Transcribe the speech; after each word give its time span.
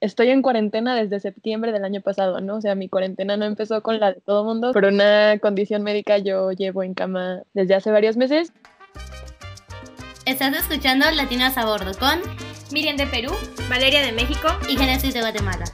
estoy 0.00 0.28
en 0.30 0.42
cuarentena 0.42 0.94
desde 0.94 1.20
septiembre 1.20 1.72
del 1.72 1.84
año 1.84 2.00
pasado, 2.00 2.40
¿no? 2.40 2.56
O 2.56 2.60
sea, 2.60 2.74
mi 2.74 2.88
cuarentena 2.88 3.36
no 3.36 3.44
empezó 3.44 3.82
con 3.82 3.98
la 3.98 4.12
de 4.12 4.20
todo 4.20 4.44
mundo. 4.44 4.72
Por 4.72 4.84
una 4.84 5.38
condición 5.40 5.82
médica 5.82 6.18
yo 6.18 6.52
llevo 6.52 6.82
en 6.82 6.94
cama 6.94 7.42
desde 7.54 7.74
hace 7.74 7.90
varios 7.90 8.16
meses. 8.16 8.52
Estás 10.26 10.54
escuchando 10.56 11.10
Latinas 11.12 11.56
a 11.56 11.64
Bordo 11.64 11.92
con 11.98 12.20
Miriam 12.72 12.96
de 12.96 13.06
Perú, 13.06 13.32
Valeria 13.70 14.04
de 14.04 14.12
México 14.12 14.48
y 14.68 14.76
Genesis 14.76 15.14
de 15.14 15.20
Guatemala. 15.20 15.64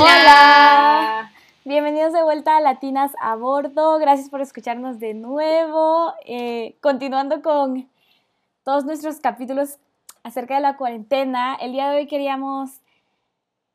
Hola. 0.00 1.30
Bienvenidos 1.64 2.12
de 2.12 2.22
vuelta 2.22 2.58
a 2.58 2.60
Latinas 2.60 3.12
a 3.20 3.36
Bordo. 3.36 3.98
Gracias 3.98 4.28
por 4.28 4.42
escucharnos 4.42 5.00
de 5.00 5.14
nuevo. 5.14 6.12
Eh, 6.26 6.76
continuando 6.80 7.40
con 7.40 7.88
todos 8.64 8.84
nuestros 8.84 9.20
capítulos 9.20 9.78
acerca 10.24 10.56
de 10.56 10.60
la 10.60 10.76
cuarentena. 10.76 11.54
El 11.54 11.72
día 11.72 11.90
de 11.90 11.98
hoy 11.98 12.06
queríamos 12.08 12.80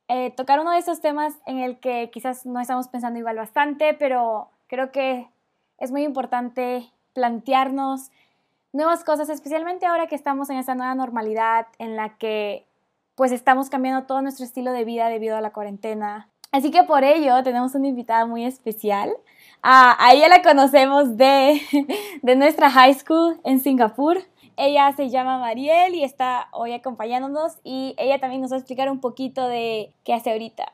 eh, 0.08 0.32
tocar 0.36 0.60
uno 0.60 0.72
de 0.72 0.78
esos 0.78 1.00
temas 1.00 1.34
en 1.46 1.60
el 1.60 1.78
que 1.78 2.10
quizás 2.12 2.44
no 2.44 2.60
estamos 2.60 2.88
pensando 2.88 3.18
igual 3.18 3.36
bastante, 3.36 3.94
pero 3.94 4.50
creo 4.66 4.90
que 4.90 5.28
es 5.78 5.90
muy 5.92 6.02
importante 6.02 6.90
plantearnos 7.14 8.10
nuevas 8.72 9.04
cosas, 9.04 9.28
especialmente 9.30 9.86
ahora 9.86 10.08
que 10.08 10.14
estamos 10.14 10.50
en 10.50 10.56
esta 10.56 10.74
nueva 10.74 10.94
normalidad 10.94 11.68
en 11.78 11.96
la 11.96 12.16
que 12.18 12.66
pues 13.14 13.32
estamos 13.32 13.70
cambiando 13.70 14.06
todo 14.06 14.20
nuestro 14.20 14.44
estilo 14.44 14.72
de 14.72 14.84
vida 14.84 15.08
debido 15.08 15.36
a 15.36 15.40
la 15.40 15.52
cuarentena. 15.52 16.28
Así 16.52 16.70
que 16.70 16.82
por 16.82 17.04
ello 17.04 17.42
tenemos 17.44 17.74
una 17.74 17.86
invitada 17.86 18.26
muy 18.26 18.44
especial. 18.44 19.12
Ah, 19.62 19.96
a 20.00 20.14
ella 20.14 20.28
la 20.28 20.42
conocemos 20.42 21.16
de, 21.16 21.60
de 22.22 22.36
nuestra 22.36 22.70
high 22.70 22.94
school 22.94 23.40
en 23.44 23.60
Singapur. 23.60 24.18
Ella 24.56 24.92
se 24.92 25.10
llama 25.10 25.38
Mariel 25.38 25.94
y 25.94 26.04
está 26.04 26.48
hoy 26.52 26.72
acompañándonos 26.72 27.58
y 27.64 27.94
ella 27.98 28.18
también 28.18 28.42
nos 28.42 28.52
va 28.52 28.56
a 28.56 28.58
explicar 28.58 28.90
un 28.90 29.00
poquito 29.00 29.46
de 29.48 29.90
qué 30.04 30.14
hace 30.14 30.30
ahorita. 30.30 30.72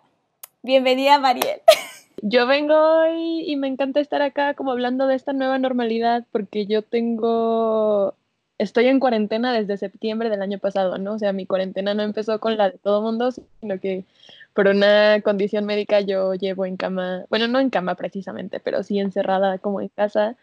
Bienvenida 0.63 1.19
Mariel. 1.19 1.61
Yo 2.23 2.47
vengo 2.47 2.75
hoy 2.75 3.45
y 3.47 3.57
me 3.57 3.69
encanta 3.69 4.01
estar 4.01 4.23
acá 4.23 4.55
como 4.55 4.73
hablando 4.73 5.07
de 5.07 5.15
esta 5.15 5.33
nueva 5.33 5.59
normalidad 5.59 6.25
porque 6.33 6.67
yo 6.67 6.81
tengo, 6.81 8.15
estoy 8.59 8.87
en 8.87 9.01
cuarentena 9.01 9.53
desde 9.53 9.77
septiembre 9.77 10.31
del 10.31 10.41
año 10.41 10.59
pasado, 10.59 10.97
¿no? 10.97 11.13
O 11.13 11.19
sea, 11.19 11.35
mi 11.35 11.45
cuarentena 11.45 11.93
no 11.93 12.03
empezó 12.03 12.41
con 12.41 12.57
la 12.57 12.71
de 12.71 12.79
todo 12.79 13.03
mundo, 13.03 13.31
sino 13.33 13.79
que 13.79 14.05
por 14.55 14.67
una 14.67 15.21
condición 15.21 15.67
médica 15.67 16.01
yo 16.01 16.35
llevo 16.35 16.65
en 16.65 16.79
cama, 16.79 17.27
bueno, 17.29 17.49
no 17.49 17.61
en 17.61 17.69
cama 17.69 17.95
precisamente, 17.95 18.61
pero 18.61 18.83
sí 18.83 18.99
encerrada 18.99 19.59
como 19.59 19.83
en 19.83 19.89
casa 19.89 20.37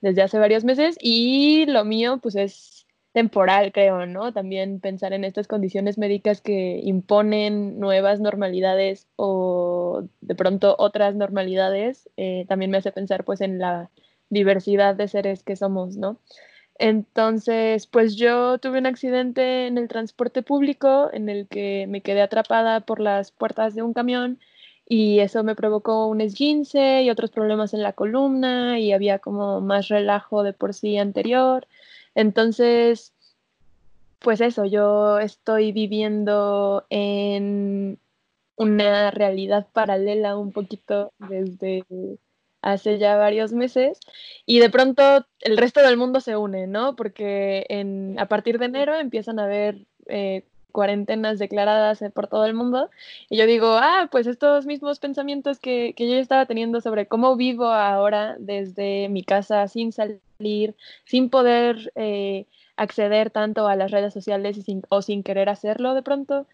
desde 0.00 0.22
hace 0.22 0.38
varios 0.38 0.64
meses 0.64 0.96
y 1.00 1.66
lo 1.66 1.84
mío 1.84 2.18
pues 2.22 2.36
es 2.36 2.86
temporal, 3.12 3.72
creo, 3.72 4.04
¿no? 4.04 4.32
También 4.34 4.78
pensar 4.78 5.14
en 5.14 5.24
estas 5.24 5.48
condiciones 5.48 5.96
médicas 5.96 6.42
que 6.42 6.80
imponen 6.84 7.80
nuevas 7.80 8.20
normalidades 8.20 9.08
o 9.16 10.04
de 10.20 10.34
pronto 10.34 10.76
otras 10.78 11.14
normalidades, 11.14 12.10
eh, 12.18 12.44
también 12.46 12.70
me 12.70 12.76
hace 12.76 12.92
pensar 12.92 13.24
pues 13.24 13.40
en 13.40 13.58
la 13.58 13.90
diversidad 14.28 14.94
de 14.94 15.08
seres 15.08 15.42
que 15.42 15.56
somos, 15.56 15.96
¿no? 15.96 16.20
Entonces, 16.78 17.86
pues 17.86 18.16
yo 18.16 18.58
tuve 18.58 18.78
un 18.78 18.86
accidente 18.86 19.66
en 19.66 19.78
el 19.78 19.88
transporte 19.88 20.42
público 20.42 21.08
en 21.12 21.30
el 21.30 21.48
que 21.48 21.86
me 21.88 22.02
quedé 22.02 22.20
atrapada 22.20 22.80
por 22.80 23.00
las 23.00 23.32
puertas 23.32 23.74
de 23.74 23.82
un 23.82 23.94
camión 23.94 24.38
y 24.88 25.20
eso 25.20 25.42
me 25.42 25.56
provocó 25.56 26.06
un 26.06 26.20
esguince 26.20 27.02
y 27.02 27.10
otros 27.10 27.30
problemas 27.30 27.74
en 27.74 27.82
la 27.82 27.92
columna 27.92 28.78
y 28.78 28.92
había 28.92 29.18
como 29.18 29.60
más 29.60 29.88
relajo 29.88 30.42
de 30.44 30.52
por 30.52 30.74
sí 30.74 30.96
anterior. 30.98 31.66
Entonces, 32.14 33.12
pues 34.20 34.40
eso, 34.40 34.64
yo 34.64 35.18
estoy 35.18 35.72
viviendo 35.72 36.86
en 36.90 37.98
una 38.56 39.10
realidad 39.10 39.66
paralela 39.72 40.36
un 40.36 40.52
poquito 40.52 41.12
desde 41.18 41.84
hace 42.62 42.98
ya 42.98 43.16
varios 43.16 43.52
meses 43.52 44.00
y 44.46 44.58
de 44.60 44.70
pronto 44.70 45.26
el 45.40 45.56
resto 45.56 45.80
del 45.82 45.96
mundo 45.96 46.20
se 46.20 46.36
une, 46.36 46.66
¿no? 46.66 46.96
Porque 46.96 47.66
en, 47.68 48.18
a 48.18 48.26
partir 48.26 48.58
de 48.58 48.66
enero 48.66 48.96
empiezan 48.96 49.38
a 49.38 49.44
haber 49.44 49.86
eh, 50.06 50.44
cuarentenas 50.76 51.38
declaradas 51.38 52.02
eh, 52.02 52.10
por 52.10 52.26
todo 52.28 52.44
el 52.44 52.52
mundo. 52.52 52.90
Y 53.30 53.38
yo 53.38 53.46
digo, 53.46 53.78
ah, 53.80 54.08
pues 54.12 54.26
estos 54.26 54.66
mismos 54.66 54.98
pensamientos 54.98 55.58
que, 55.58 55.94
que, 55.96 56.06
yo 56.06 56.16
estaba 56.18 56.44
teniendo 56.44 56.82
sobre 56.82 57.06
cómo 57.06 57.34
vivo 57.36 57.64
ahora 57.66 58.36
desde 58.38 59.08
mi 59.08 59.22
casa 59.24 59.68
sin 59.68 59.90
salir, 59.92 60.74
sin 61.06 61.30
poder 61.30 61.92
eh, 61.94 62.44
acceder 62.76 63.30
tanto 63.30 63.66
a 63.68 63.76
las 63.76 63.90
redes 63.90 64.12
sociales 64.12 64.58
o 64.90 65.00
sin 65.00 65.22
querer 65.22 65.48
hacerlo 65.48 65.94
de 65.94 66.02
pronto. 66.02 66.46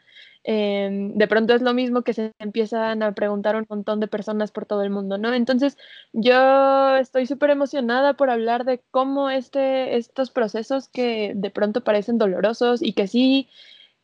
Eh, 0.44 1.12
de 1.14 1.28
pronto 1.28 1.54
es 1.54 1.62
lo 1.62 1.72
mismo 1.72 2.02
que 2.02 2.14
se 2.14 2.32
empiezan 2.40 3.02
a 3.04 3.12
preguntar 3.12 3.54
un 3.54 3.66
montón 3.68 4.00
de 4.00 4.08
personas 4.08 4.50
por 4.50 4.66
todo 4.66 4.82
el 4.82 4.90
mundo, 4.90 5.16
¿no? 5.16 5.32
Entonces 5.34 5.78
yo 6.12 6.96
estoy 6.96 7.26
súper 7.26 7.50
emocionada 7.50 8.14
por 8.14 8.28
hablar 8.28 8.64
de 8.64 8.80
cómo 8.90 9.30
este, 9.30 9.96
estos 9.96 10.30
procesos 10.30 10.88
que 10.88 11.32
de 11.36 11.50
pronto 11.50 11.82
parecen 11.82 12.18
dolorosos 12.18 12.82
y 12.82 12.92
que 12.92 13.06
sí 13.06 13.48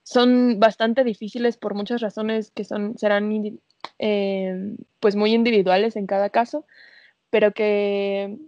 son 0.09 0.59
bastante 0.59 1.05
difíciles 1.05 1.59
por 1.59 1.75
muchas 1.75 2.01
razones 2.01 2.51
que 2.51 2.65
son, 2.65 2.97
serán 2.97 3.61
eh, 3.99 4.75
pues 5.01 5.17
muy 5.17 5.35
individuales 5.35 5.97
en 5.97 6.07
cada 6.07 6.31
caso, 6.31 6.65
pero 7.29 7.53
que 7.53 8.39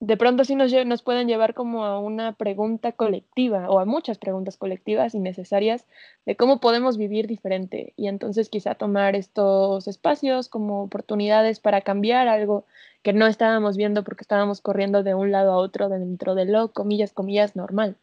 de 0.00 0.16
pronto 0.16 0.44
sí 0.44 0.56
nos, 0.56 0.72
nos 0.86 1.02
pueden 1.02 1.28
llevar 1.28 1.54
como 1.54 1.84
a 1.84 2.00
una 2.00 2.32
pregunta 2.32 2.90
colectiva 2.90 3.70
o 3.70 3.78
a 3.78 3.84
muchas 3.84 4.18
preguntas 4.18 4.56
colectivas 4.56 5.14
y 5.14 5.20
necesarias 5.20 5.86
de 6.26 6.34
cómo 6.34 6.58
podemos 6.58 6.98
vivir 6.98 7.28
diferente 7.28 7.92
y 7.96 8.08
entonces 8.08 8.48
quizá 8.48 8.74
tomar 8.74 9.14
estos 9.14 9.86
espacios 9.86 10.48
como 10.48 10.82
oportunidades 10.82 11.60
para 11.60 11.82
cambiar 11.82 12.26
algo 12.26 12.64
que 13.02 13.12
no 13.12 13.28
estábamos 13.28 13.76
viendo 13.76 14.02
porque 14.02 14.24
estábamos 14.24 14.60
corriendo 14.60 15.04
de 15.04 15.14
un 15.14 15.30
lado 15.30 15.52
a 15.52 15.58
otro 15.58 15.88
dentro 15.88 16.34
de 16.34 16.46
lo, 16.46 16.72
comillas, 16.72 17.12
comillas, 17.12 17.54
normal. 17.54 17.96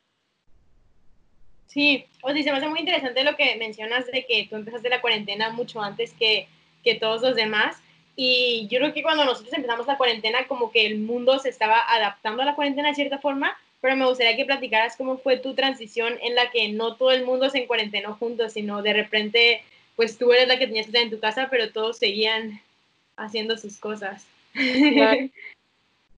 Sí, 1.68 2.06
o 2.22 2.32
sea, 2.32 2.44
se 2.44 2.52
me 2.52 2.58
hace 2.58 2.68
muy 2.68 2.80
interesante 2.80 3.24
lo 3.24 3.36
que 3.36 3.56
mencionas 3.58 4.06
de 4.08 4.26
que 4.26 4.48
tú 4.50 4.56
empezaste 4.56 4.90
la 4.90 5.02
cuarentena 5.02 5.50
mucho 5.50 5.82
antes 5.82 6.14
que, 6.14 6.48
que 6.84 6.96
todos 6.96 7.22
los 7.22 7.36
demás. 7.36 7.78
Y 8.16 8.68
yo 8.70 8.80
creo 8.80 8.94
que 8.94 9.04
cuando 9.04 9.26
nosotros 9.26 9.54
empezamos 9.54 9.86
la 9.86 9.98
cuarentena, 9.98 10.48
como 10.48 10.72
que 10.72 10.88
el 10.88 10.98
mundo 10.98 11.38
se 11.40 11.50
estaba 11.50 11.80
adaptando 11.88 12.42
a 12.42 12.46
la 12.46 12.56
cuarentena 12.56 12.90
de 12.90 12.96
cierta 12.96 13.20
forma, 13.20 13.56
pero 13.82 13.96
me 13.96 14.08
gustaría 14.08 14.36
que 14.36 14.46
platicaras 14.46 14.98
cómo 14.98 15.18
fue 15.18 15.38
tu 15.38 15.54
transición 15.54 16.18
en 16.22 16.34
la 16.34 16.50
que 16.50 16.70
no 16.70 16.96
todo 16.96 17.12
el 17.12 17.26
mundo 17.26 17.50
se 17.50 17.68
cuarentenó 17.68 18.16
juntos, 18.16 18.54
sino 18.54 18.82
de 18.82 18.94
repente, 18.94 19.64
pues 19.96 20.18
tú 20.18 20.32
eres 20.34 20.48
la 20.48 20.58
que 20.58 20.66
tenías 20.66 20.88
que 20.88 20.92
estar 20.92 21.04
en 21.04 21.12
tu 21.12 21.20
casa, 21.20 21.48
pero 21.52 21.72
todos 21.72 21.98
seguían 21.98 22.62
haciendo 23.18 23.58
sus 23.58 23.78
cosas. 23.78 24.26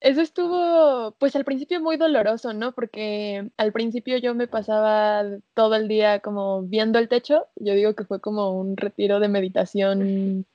Eso 0.00 0.22
estuvo, 0.22 1.14
pues 1.18 1.36
al 1.36 1.44
principio 1.44 1.80
muy 1.80 1.98
doloroso, 1.98 2.54
¿no? 2.54 2.72
Porque 2.72 3.50
al 3.58 3.72
principio 3.72 4.16
yo 4.16 4.34
me 4.34 4.48
pasaba 4.48 5.24
todo 5.52 5.74
el 5.74 5.88
día 5.88 6.20
como 6.20 6.62
viendo 6.62 6.98
el 6.98 7.08
techo. 7.08 7.46
Yo 7.56 7.74
digo 7.74 7.94
que 7.94 8.04
fue 8.04 8.20
como 8.20 8.58
un 8.58 8.78
retiro 8.78 9.20
de 9.20 9.28
meditación 9.28 10.46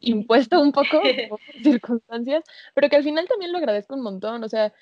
impuesto 0.00 0.60
un 0.60 0.72
poco 0.72 1.00
por 1.28 1.40
circunstancias, 1.62 2.44
pero 2.74 2.88
que 2.88 2.96
al 2.96 3.04
final 3.04 3.28
también 3.28 3.52
lo 3.52 3.58
agradezco 3.58 3.94
un 3.94 4.02
montón. 4.02 4.42
O 4.42 4.48
sea, 4.48 4.72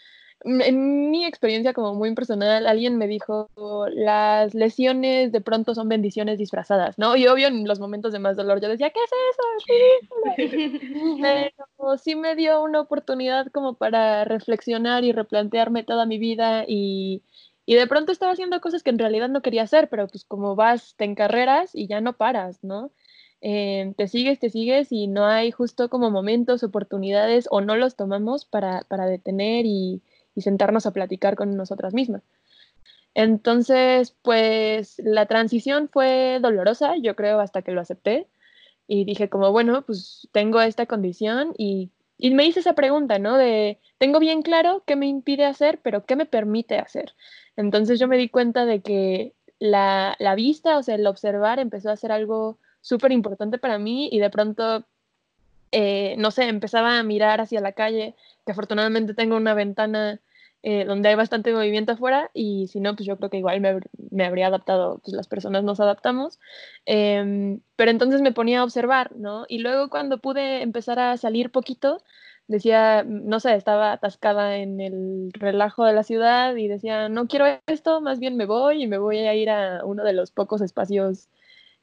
en 0.44 1.10
mi 1.10 1.26
experiencia 1.26 1.74
como 1.74 1.94
muy 1.94 2.14
personal, 2.14 2.66
alguien 2.66 2.96
me 2.96 3.06
dijo, 3.06 3.50
las 3.92 4.54
lesiones 4.54 5.32
de 5.32 5.40
pronto 5.40 5.74
son 5.74 5.88
bendiciones 5.88 6.38
disfrazadas, 6.38 6.98
¿no? 6.98 7.16
Y 7.16 7.26
obvio 7.26 7.48
en 7.48 7.68
los 7.68 7.80
momentos 7.80 8.12
de 8.12 8.18
más 8.18 8.36
dolor 8.36 8.60
yo 8.60 8.68
decía, 8.68 8.90
¿qué 8.90 9.00
es 9.04 9.10
eso? 9.30 9.42
Pero 11.22 11.66
sí 11.98 12.14
me 12.14 12.36
dio 12.36 12.62
una 12.62 12.80
oportunidad 12.80 13.48
como 13.52 13.74
para 13.74 14.24
reflexionar 14.24 15.04
y 15.04 15.12
replantearme 15.12 15.82
toda 15.84 16.06
mi 16.06 16.18
vida 16.18 16.64
y, 16.66 17.22
y 17.66 17.74
de 17.74 17.86
pronto 17.86 18.12
estaba 18.12 18.32
haciendo 18.32 18.60
cosas 18.60 18.82
que 18.82 18.90
en 18.90 18.98
realidad 18.98 19.28
no 19.28 19.42
quería 19.42 19.62
hacer, 19.62 19.88
pero 19.88 20.08
pues 20.08 20.24
como 20.24 20.56
vas, 20.56 20.94
te 20.96 21.04
encarreras 21.04 21.74
y 21.74 21.86
ya 21.86 22.00
no 22.00 22.16
paras, 22.16 22.62
¿no? 22.62 22.92
Eh, 23.42 23.94
te 23.96 24.08
sigues, 24.08 24.38
te 24.38 24.50
sigues 24.50 24.92
y 24.92 25.06
no 25.06 25.26
hay 25.26 25.50
justo 25.50 25.88
como 25.88 26.10
momentos, 26.10 26.62
oportunidades 26.62 27.46
o 27.50 27.60
no 27.60 27.76
los 27.76 27.96
tomamos 27.96 28.44
para, 28.44 28.82
para 28.88 29.06
detener 29.06 29.64
y, 29.66 30.02
y 30.34 30.42
sentarnos 30.42 30.86
a 30.86 30.92
platicar 30.92 31.36
con 31.36 31.56
nosotras 31.56 31.94
mismas. 31.94 32.22
Entonces, 33.14 34.16
pues 34.22 34.98
la 34.98 35.26
transición 35.26 35.88
fue 35.88 36.38
dolorosa, 36.40 36.94
yo 36.96 37.16
creo, 37.16 37.40
hasta 37.40 37.62
que 37.62 37.72
lo 37.72 37.80
acepté 37.80 38.28
y 38.92 39.04
dije 39.04 39.28
como, 39.28 39.52
bueno, 39.52 39.82
pues 39.82 40.28
tengo 40.32 40.60
esta 40.60 40.84
condición 40.86 41.54
y, 41.56 41.92
y, 42.18 42.32
me 42.34 42.44
hice 42.44 42.58
esa 42.58 42.72
pregunta, 42.72 43.20
¿no? 43.20 43.36
De, 43.36 43.78
tengo 43.98 44.18
bien 44.18 44.42
claro 44.42 44.82
qué 44.84 44.96
me 44.96 45.06
impide 45.06 45.44
hacer, 45.44 45.78
pero 45.80 46.04
qué 46.04 46.16
me 46.16 46.26
permite 46.26 46.76
hacer. 46.76 47.14
Entonces 47.54 48.00
yo 48.00 48.08
me 48.08 48.16
di 48.16 48.28
cuenta 48.28 48.66
de 48.66 48.80
que 48.80 49.32
la, 49.60 50.16
la 50.18 50.34
vista, 50.34 50.76
o 50.76 50.82
sea, 50.82 50.96
el 50.96 51.06
observar 51.06 51.60
empezó 51.60 51.90
a 51.92 51.96
ser 51.96 52.10
algo 52.10 52.58
súper 52.80 53.12
importante 53.12 53.58
para 53.58 53.78
mí 53.78 54.08
y 54.10 54.18
de 54.18 54.28
pronto, 54.28 54.84
eh, 55.70 56.16
no 56.18 56.32
sé, 56.32 56.48
empezaba 56.48 56.98
a 56.98 57.04
mirar 57.04 57.40
hacia 57.40 57.60
la 57.60 57.70
calle, 57.70 58.16
que 58.44 58.50
afortunadamente 58.50 59.14
tengo 59.14 59.36
una 59.36 59.54
ventana 59.54 60.18
eh, 60.62 60.84
donde 60.84 61.08
hay 61.08 61.14
bastante 61.14 61.52
movimiento 61.52 61.92
afuera 61.92 62.30
y 62.34 62.68
si 62.68 62.80
no, 62.80 62.94
pues 62.94 63.06
yo 63.06 63.16
creo 63.16 63.30
que 63.30 63.38
igual 63.38 63.60
me, 63.60 63.80
me 64.10 64.24
habría 64.26 64.48
adaptado, 64.48 65.00
pues 65.02 65.14
las 65.14 65.26
personas 65.28 65.64
nos 65.64 65.80
adaptamos. 65.80 66.38
Em, 66.86 67.60
pero 67.76 67.90
entonces 67.90 68.20
me 68.20 68.32
ponía 68.32 68.60
a 68.60 68.64
observar, 68.64 69.16
¿no? 69.16 69.46
Y 69.48 69.58
luego 69.58 69.88
cuando 69.88 70.18
pude 70.18 70.62
empezar 70.62 70.98
a 70.98 71.16
salir 71.16 71.50
poquito, 71.50 72.02
decía, 72.46 73.04
no 73.04 73.40
sé, 73.40 73.54
estaba 73.54 73.92
atascada 73.92 74.56
en 74.58 74.80
el 74.80 75.30
relajo 75.34 75.84
de 75.84 75.92
la 75.94 76.02
ciudad 76.02 76.56
y 76.56 76.68
decía, 76.68 77.08
no 77.08 77.26
quiero 77.28 77.46
esto, 77.66 78.00
más 78.00 78.18
bien 78.18 78.36
me 78.36 78.44
voy 78.46 78.82
y 78.82 78.86
me 78.86 78.98
voy 78.98 79.18
a 79.18 79.34
ir 79.34 79.50
a 79.50 79.84
uno 79.84 80.04
de 80.04 80.12
los 80.12 80.30
pocos 80.32 80.60
espacios 80.60 81.28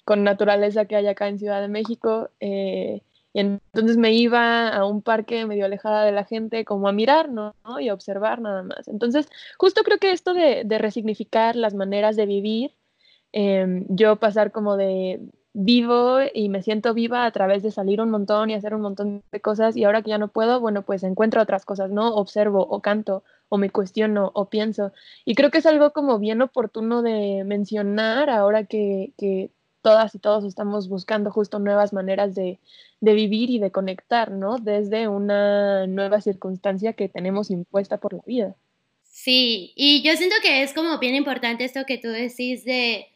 con 0.06 0.24
naturaleza 0.24 0.86
que 0.86 0.96
hay 0.96 1.08
acá 1.08 1.28
en 1.28 1.40
Ciudad 1.40 1.62
de 1.62 1.68
México. 1.68 2.30
Eh, 2.40 3.02
y 3.38 3.40
entonces 3.40 3.98
me 3.98 4.14
iba 4.14 4.68
a 4.70 4.84
un 4.86 5.04
parque 5.04 5.46
medio 5.46 5.66
alejada 5.66 6.04
de 6.06 6.12
la 6.12 6.24
gente 6.24 6.66
como 6.66 6.88
a 6.88 6.92
mirar, 6.92 7.30
¿no? 7.30 7.54
Y 7.80 7.88
a 7.88 7.94
observar 7.94 8.42
nada 8.42 8.64
más. 8.64 8.88
Entonces, 8.88 9.30
justo 9.60 9.84
creo 9.84 10.00
que 10.00 10.12
esto 10.12 10.34
de, 10.34 10.66
resignificar 10.80 11.56
las 11.56 11.76
maneras 11.76 12.16
de 12.16 12.26
vivir, 12.26 12.72
em, 13.34 13.86
yo 13.90 14.16
pasar 14.16 14.52
como 14.52 14.76
de 14.76 15.20
vivo 15.54 16.18
y 16.34 16.50
me 16.50 16.64
siento 16.64 16.96
viva 16.96 17.26
a 17.26 17.32
través 17.32 17.62
de 17.62 17.70
salir 17.70 18.02
un 18.02 18.10
montón 18.10 18.50
y 18.50 18.56
hacer 18.56 18.74
un 18.74 18.82
montón 18.82 19.24
de 19.32 19.40
cosas 19.40 19.78
y 19.78 19.84
ahora 19.84 20.02
que 20.02 20.10
ya 20.10 20.18
no 20.18 20.30
puedo, 20.30 20.60
bueno, 20.60 20.82
pues 20.82 21.04
encuentro 21.04 21.40
otras 21.40 21.64
cosas, 21.64 21.92
¿no? 21.92 22.16
Observo 22.16 22.66
o 22.68 22.82
canto 22.82 23.24
o 23.50 23.60
me 23.60 23.70
cuestiono 23.70 24.32
o 24.34 24.50
pienso. 24.50 24.94
Y 25.26 25.36
creo 25.36 25.52
que 25.52 25.60
es 25.60 25.68
algo 25.68 25.94
como 25.94 26.18
bien 26.18 26.42
oportuno 26.42 27.04
de 27.04 27.44
mencionar 27.46 28.32
ahora 28.32 28.66
que, 28.66 29.14
que 29.16 29.52
todas 29.88 30.14
y 30.14 30.20
todos 30.20 30.44
estamos 30.44 30.90
buscando 30.90 31.32
justo 31.32 31.60
nuevas 31.60 31.94
maneras 31.94 32.36
de, 32.36 32.60
de 33.00 33.14
vivir 33.14 33.50
y 33.50 33.58
de 33.58 33.72
conectar, 33.72 34.32
¿no? 34.32 34.58
Desde 34.58 35.08
una 35.08 35.88
nueva 35.88 36.20
circunstancia 36.20 36.92
que 36.92 37.08
tenemos 37.08 37.50
impuesta 37.52 37.98
por 37.98 38.12
la 38.12 38.22
vida. 38.26 38.54
Sí, 39.04 39.72
y 39.78 40.04
yo 40.04 40.18
siento 40.18 40.36
que 40.42 40.62
es 40.62 40.74
como 40.74 41.00
bien 41.00 41.16
importante 41.16 41.64
esto 41.64 41.86
que 41.86 41.98
tú 41.98 42.10
decís 42.10 42.66
de, 42.66 43.08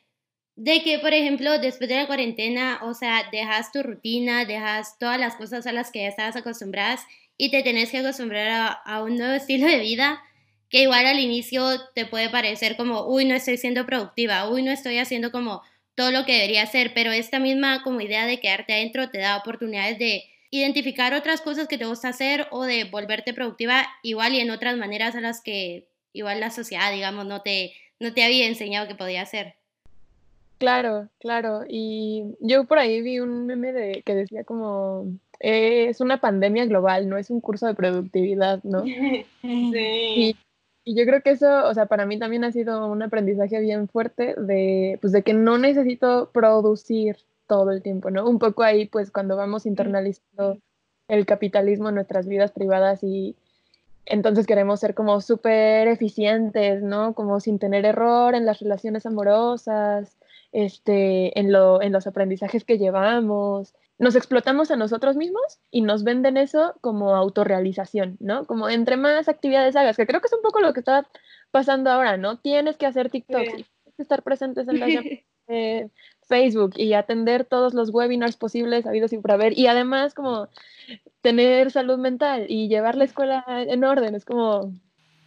de 0.56 0.82
que, 0.82 1.00
por 1.00 1.14
ejemplo, 1.14 1.60
después 1.60 1.90
de 1.90 1.98
la 1.98 2.08
cuarentena, 2.08 2.80
o 2.84 2.94
sea, 2.94 3.24
dejas 3.34 3.74
tu 3.74 3.84
rutina, 3.84 4.46
dejas 4.46 4.98
todas 4.98 5.20
las 5.20 5.36
cosas 5.36 5.68
a 5.68 5.74
las 5.74 5.92
que 5.92 6.04
ya 6.04 6.08
estabas 6.08 6.38
acostumbradas 6.38 7.02
y 7.36 7.52
te 7.52 7.64
tenés 7.64 7.92
que 7.92 7.98
acostumbrar 7.98 8.48
a, 8.48 8.68
a 8.68 9.04
un 9.04 9.18
nuevo 9.18 9.34
estilo 9.34 9.68
de 9.68 9.80
vida 9.80 10.22
que 10.70 10.84
igual 10.84 11.06
al 11.06 11.20
inicio 11.20 11.66
te 11.94 12.06
puede 12.06 12.30
parecer 12.30 12.78
como, 12.78 13.06
uy, 13.08 13.26
no 13.26 13.36
estoy 13.36 13.58
siendo 13.58 13.86
productiva, 13.86 14.50
uy, 14.50 14.64
no 14.64 14.72
estoy 14.72 15.00
haciendo 15.00 15.34
como 15.34 15.64
todo 15.96 16.12
lo 16.12 16.26
que 16.26 16.34
debería 16.34 16.64
hacer, 16.64 16.94
pero 16.94 17.12
esta 17.12 17.40
misma 17.40 17.84
como 17.84 18.02
idea 18.02 18.26
de 18.26 18.40
quedarte 18.40 18.74
adentro 18.74 19.10
te 19.10 19.20
da 19.20 19.38
oportunidades 19.38 20.00
de 20.00 20.24
identificar 20.50 21.14
otras 21.14 21.42
cosas 21.42 21.68
que 21.68 21.78
te 21.78 21.86
gusta 21.86 22.10
hacer 22.10 22.48
o 22.52 22.64
de 22.64 22.84
volverte 22.84 23.34
productiva 23.34 23.86
igual 24.04 24.34
y 24.34 24.40
en 24.40 24.52
otras 24.52 24.78
maneras 24.78 25.16
a 25.16 25.22
las 25.22 25.42
que 25.42 25.88
igual 26.14 26.40
la 26.40 26.52
sociedad, 26.52 26.92
digamos, 26.92 27.26
no 27.26 27.42
te, 27.42 27.74
no 28.00 28.14
te 28.14 28.24
había 28.24 28.48
enseñado 28.48 28.88
que 28.88 28.96
podía 28.96 29.22
hacer. 29.22 29.56
Claro, 30.58 31.10
claro. 31.20 31.62
Y 31.68 32.36
yo 32.40 32.66
por 32.66 32.78
ahí 32.78 33.02
vi 33.02 33.20
un 33.20 33.48
meme 33.48 33.72
de, 33.72 34.04
que 34.06 34.14
decía 34.14 34.44
como, 34.44 35.08
eh, 35.40 35.88
es 35.90 36.02
una 36.02 36.22
pandemia 36.22 36.66
global, 36.66 37.10
no 37.10 37.18
es 37.18 37.30
un 37.32 37.42
curso 37.42 37.66
de 37.66 37.74
productividad, 37.74 38.62
¿no? 38.64 38.84
Sí. 39.42 40.14
Y 40.16 40.36
yo 40.86 41.06
creo 41.06 41.22
que 41.22 41.32
eso, 41.32 41.68
o 41.68 41.74
sea, 41.74 41.86
para 41.86 42.06
mí 42.06 42.18
también 42.18 42.44
ha 42.44 42.52
sido 42.52 42.88
un 42.88 43.04
aprendizaje 43.04 43.60
bien 43.60 43.88
fuerte 43.88 44.36
de, 44.38 44.98
pues, 45.02 45.14
de 45.14 45.22
que 45.24 45.34
no 45.34 45.58
necesito 45.58 46.32
producir 46.32 47.18
todo 47.48 47.72
el 47.72 47.82
tiempo, 47.82 48.10
¿no? 48.10 48.28
Un 48.28 48.40
poco 48.40 48.64
ahí, 48.64 48.88
pues, 48.88 49.12
cuando 49.12 49.36
vamos 49.36 49.66
internalizando 49.66 50.58
el 51.08 51.26
capitalismo 51.26 51.90
en 51.90 51.96
nuestras 51.96 52.28
vidas 52.28 52.52
privadas 52.52 53.04
y 53.04 53.36
entonces 54.06 54.48
queremos 54.48 54.80
ser 54.80 54.96
como 54.96 55.22
súper 55.22 55.88
eficientes, 55.88 56.82
¿no? 56.82 57.14
Como 57.14 57.40
sin 57.40 57.60
tener 57.60 57.86
error 57.86 58.34
en 58.36 58.46
las 58.46 58.60
relaciones 58.60 59.06
amorosas, 59.06 60.18
este, 60.52 61.38
en, 61.40 61.52
lo, 61.52 61.82
en 61.82 61.92
los 61.92 62.08
aprendizajes 62.08 62.64
que 62.64 62.78
llevamos, 62.78 63.74
nos 64.02 64.16
explotamos 64.16 64.72
a 64.72 64.76
nosotros 64.76 65.16
mismos 65.16 65.60
y 65.70 65.82
nos 65.82 66.04
venden 66.04 66.36
eso 66.36 66.74
como 66.82 67.16
autorrealización, 67.16 68.18
¿no? 68.20 68.46
Como 68.46 68.68
entre 68.68 68.98
más 68.98 69.30
actividades 69.30 69.76
hagas, 69.76 69.96
que 69.96 70.08
creo 70.08 70.22
que 70.22 70.28
es 70.28 70.34
un 70.34 70.42
poco 70.42 70.60
lo 70.60 70.74
que 70.74 70.80
está 70.80 71.08
pasando 71.52 71.92
ahora, 71.92 72.18
¿no? 72.18 72.40
Tienes 72.40 72.78
que 72.78 72.88
hacer 72.88 73.12
TikTok, 73.12 73.44
tienes 73.44 73.68
que 73.96 74.02
estar 74.02 74.24
presentes 74.24 74.68
en 74.68 74.80
la 74.80 74.88
eh, 75.48 75.90
Facebook 76.28 76.74
y 76.78 76.94
atender 76.94 77.46
todos 77.46 77.74
los 77.74 77.92
webinars 77.92 78.38
posibles, 78.38 78.88
habidos 78.88 79.14
y 79.14 79.20
por 79.20 79.34
haber, 79.34 79.58
y 79.58 79.68
además 79.68 80.14
como 80.14 80.48
tener 81.22 81.70
salud 81.70 82.00
mental 82.00 82.48
y 82.50 82.70
llevar 82.70 82.96
la 82.96 83.04
escuela 83.04 83.46
en 83.48 83.84
orden, 83.84 84.16
es 84.16 84.26
como... 84.26 84.74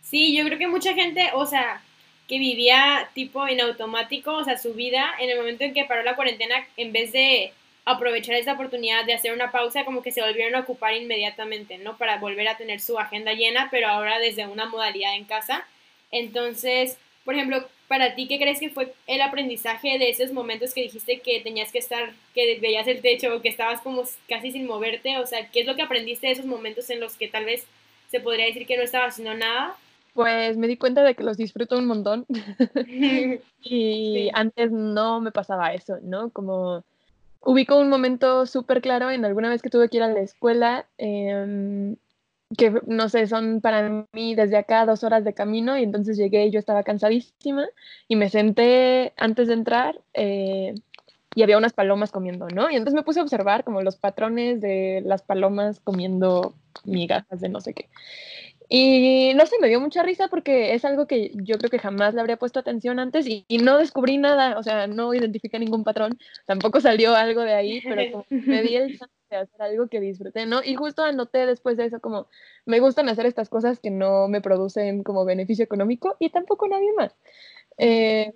Sí, 0.03 0.37
yo 0.37 0.44
creo 0.44 0.59
que 0.59 0.67
mucha 0.67 0.94
gente, 0.94 1.31
o 1.35 1.47
sea, 1.47 1.81
que 2.29 2.38
vivía 2.38 3.11
tipo 3.15 3.47
en 3.47 3.61
automático, 3.61 4.32
o 4.35 4.44
sea, 4.44 4.56
su 4.56 4.75
vida 4.75 5.15
en 5.21 5.31
el 5.31 5.38
momento 5.38 5.65
en 5.65 5.75
que 5.75 5.85
paró 5.85 6.03
la 6.03 6.17
cuarentena, 6.17 6.67
en 6.76 6.93
vez 6.93 7.12
de 7.12 7.53
aprovechar 7.85 8.35
esta 8.37 8.55
oportunidad 8.55 9.05
de 9.05 9.12
hacer 9.12 9.32
una 9.32 9.50
pausa, 9.50 9.85
como 9.85 10.03
que 10.03 10.12
se 10.12 10.23
volvieron 10.23 10.55
a 10.55 10.61
ocupar 10.61 10.94
inmediatamente, 10.94 11.76
¿no? 11.79 11.99
Para 11.99 12.19
volver 12.19 12.49
a 12.49 12.56
tener 12.56 12.81
su 12.81 12.99
agenda 12.99 13.35
llena, 13.35 13.69
pero 13.71 13.88
ahora 13.88 14.19
desde 14.19 14.47
una 14.47 14.67
modalidad 14.67 15.15
en 15.17 15.25
casa. 15.25 15.67
Entonces, 16.11 16.97
por 17.25 17.35
ejemplo, 17.35 17.69
para 17.88 18.15
ti, 18.15 18.27
¿qué 18.27 18.38
crees 18.38 18.59
que 18.59 18.70
fue 18.70 18.93
el 19.06 19.20
aprendizaje 19.20 19.99
de 19.99 20.09
esos 20.09 20.32
momentos 20.32 20.73
que 20.73 20.82
dijiste 20.82 21.20
que 21.20 21.41
tenías 21.41 21.73
que 21.73 21.79
estar, 21.79 22.12
que 22.35 22.59
veías 22.61 22.87
el 22.87 23.03
techo 23.03 23.35
o 23.35 23.43
que 23.43 23.50
estabas 23.50 23.82
como 23.82 24.05
casi 24.29 24.53
sin 24.53 24.67
moverte? 24.67 25.19
O 25.19 25.27
sea, 25.27 25.50
¿qué 25.50 25.61
es 25.61 25.67
lo 25.67 25.77
que 25.77 25.82
aprendiste 25.82 26.27
de 26.27 26.32
esos 26.32 26.47
momentos 26.47 26.88
en 26.88 27.00
los 27.00 27.15
que 27.15 27.29
tal 27.29 27.44
vez 27.44 27.67
se 28.11 28.20
podría 28.20 28.47
decir 28.47 28.67
que 28.67 28.79
no 28.79 28.82
estabas 28.82 29.15
haciendo 29.15 29.35
nada? 29.35 29.77
Pues 30.14 30.56
me 30.56 30.69
di 30.69 30.76
cuenta 30.76 31.02
de 31.02 31.14
que 31.14 31.25
los 31.25 31.37
disfruto 31.37 31.76
un 31.76 31.87
montón. 31.87 32.26
y 33.62 34.31
antes 34.32 34.72
no 34.72 35.20
me 35.20 35.32
pasaba 35.32 35.75
eso, 35.75 35.99
¿no? 36.02 36.31
Como 36.31 36.84
ubico 37.44 37.76
un 37.76 37.88
momento 37.88 38.46
súper 38.46 38.81
claro 38.81 39.11
en 39.11 39.25
alguna 39.25 39.50
vez 39.50 39.62
que 39.62 39.70
tuve 39.70 39.88
que 39.88 39.99
ir 39.99 40.02
a 40.02 40.08
la 40.08 40.20
escuela, 40.20 40.87
em, 40.99 41.96
que 42.56 42.72
no 42.87 43.08
sé, 43.08 43.26
son 43.26 43.61
para 43.61 44.06
mí 44.12 44.34
desde 44.34 44.56
acá 44.56 44.87
dos 44.87 45.05
horas 45.05 45.25
de 45.25 45.34
camino 45.34 45.76
y 45.78 45.82
entonces 45.82 46.17
llegué 46.17 46.46
y 46.46 46.50
yo 46.50 46.58
estaba 46.58 46.82
cansadísima 46.82 47.67
y 48.08 48.17
me 48.17 48.31
senté 48.31 49.12
antes 49.17 49.49
de 49.49 49.55
entrar 49.55 50.00
eh, 50.14 50.75
y 51.34 51.43
había 51.43 51.58
unas 51.58 51.72
palomas 51.72 52.12
comiendo, 52.12 52.46
¿no? 52.49 52.70
Y 52.70 52.76
entonces 52.76 52.94
me 52.94 53.02
puse 53.02 53.20
a 53.20 53.25
observar 53.25 53.64
como 53.64 53.82
los 53.82 53.96
patrones 53.96 54.60
de 54.60 55.02
las 55.05 55.22
palomas 55.22 55.81
comiendo 55.81 56.55
migajas 56.84 57.40
de 57.40 57.49
no 57.49 57.60
sé 57.60 57.75
qué. 57.75 57.88
Y 58.69 59.32
no 59.34 59.44
sé, 59.46 59.56
me 59.61 59.69
dio 59.69 59.81
mucha 59.81 60.02
risa 60.02 60.28
porque 60.28 60.75
es 60.75 60.84
algo 60.84 61.06
que 61.06 61.32
yo 61.34 61.58
creo 61.58 61.70
que 61.70 61.78
jamás 61.78 62.14
le 62.14 62.20
habría 62.20 62.38
puesto 62.38 62.58
atención 62.58 62.99
antes 62.99 63.26
y, 63.26 63.44
no 63.62 63.78
descubrí 63.78 64.16
nada, 64.16 64.58
o 64.58 64.62
sea, 64.62 64.87
no 64.87 65.12
identifiqué 65.12 65.58
ningún 65.58 65.84
patrón, 65.84 66.19
tampoco 66.46 66.81
salió 66.81 67.15
algo 67.15 67.43
de 67.43 67.55
ahí, 67.55 67.82
pero 67.82 68.24
me 68.31 68.62
di 68.62 68.77
el 68.77 68.98
chance 68.98 69.15
de 69.31 69.36
hacer 69.36 69.62
algo 69.62 69.89
que 69.89 70.00
disfruté, 70.00 70.46
¿no? 70.46 70.62
Y 70.65 70.74
justo 70.77 71.03
anoté 71.03 71.46
después 71.46 71.77
de 71.77 71.86
eso 71.86 72.00
como, 72.00 72.27
me 72.65 72.81
gustan 72.81 73.08
hacer 73.08 73.27
estas 73.27 73.50
cosas 73.50 73.81
que 73.81 73.91
no 73.91 74.29
me 74.29 74.41
producen 74.41 75.03
como 75.03 75.24
beneficio 75.24 75.65
económico 75.65 76.17
y 76.19 76.31
tampoco 76.31 76.67
nadie 76.67 76.93
más. 76.96 77.15
Eh, 77.77 78.32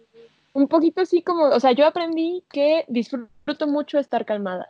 un 0.53 0.69
poquito 0.69 1.01
así 1.01 1.23
como, 1.23 1.45
o 1.45 1.61
sea, 1.61 1.73
yo 1.73 1.87
aprendí 1.87 2.45
que 2.51 2.85
disfruto 2.89 3.67
mucho 3.67 3.99
estar 3.99 4.27
calmada. 4.27 4.69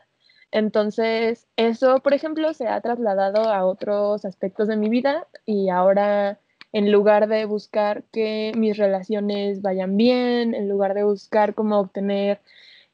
Entonces, 0.51 1.47
eso, 1.57 2.01
por 2.01 2.15
ejemplo, 2.15 2.55
se 2.55 2.69
ha 2.69 2.81
trasladado 2.81 3.51
a 3.51 3.65
otros 3.67 4.25
aspectos 4.25 4.69
de 4.69 4.77
mi 4.77 4.89
vida 4.89 5.27
y 5.47 5.69
ahora, 5.69 6.39
en 6.73 6.91
lugar 6.93 7.29
de 7.29 7.45
buscar 7.45 8.05
que 8.13 8.53
mis 8.57 8.77
relaciones 8.77 9.63
vayan 9.63 9.97
bien, 9.97 10.55
en 10.55 10.69
lugar 10.69 10.95
de 10.95 11.05
buscar 11.05 11.55
cómo 11.55 11.79
obtener 11.79 12.41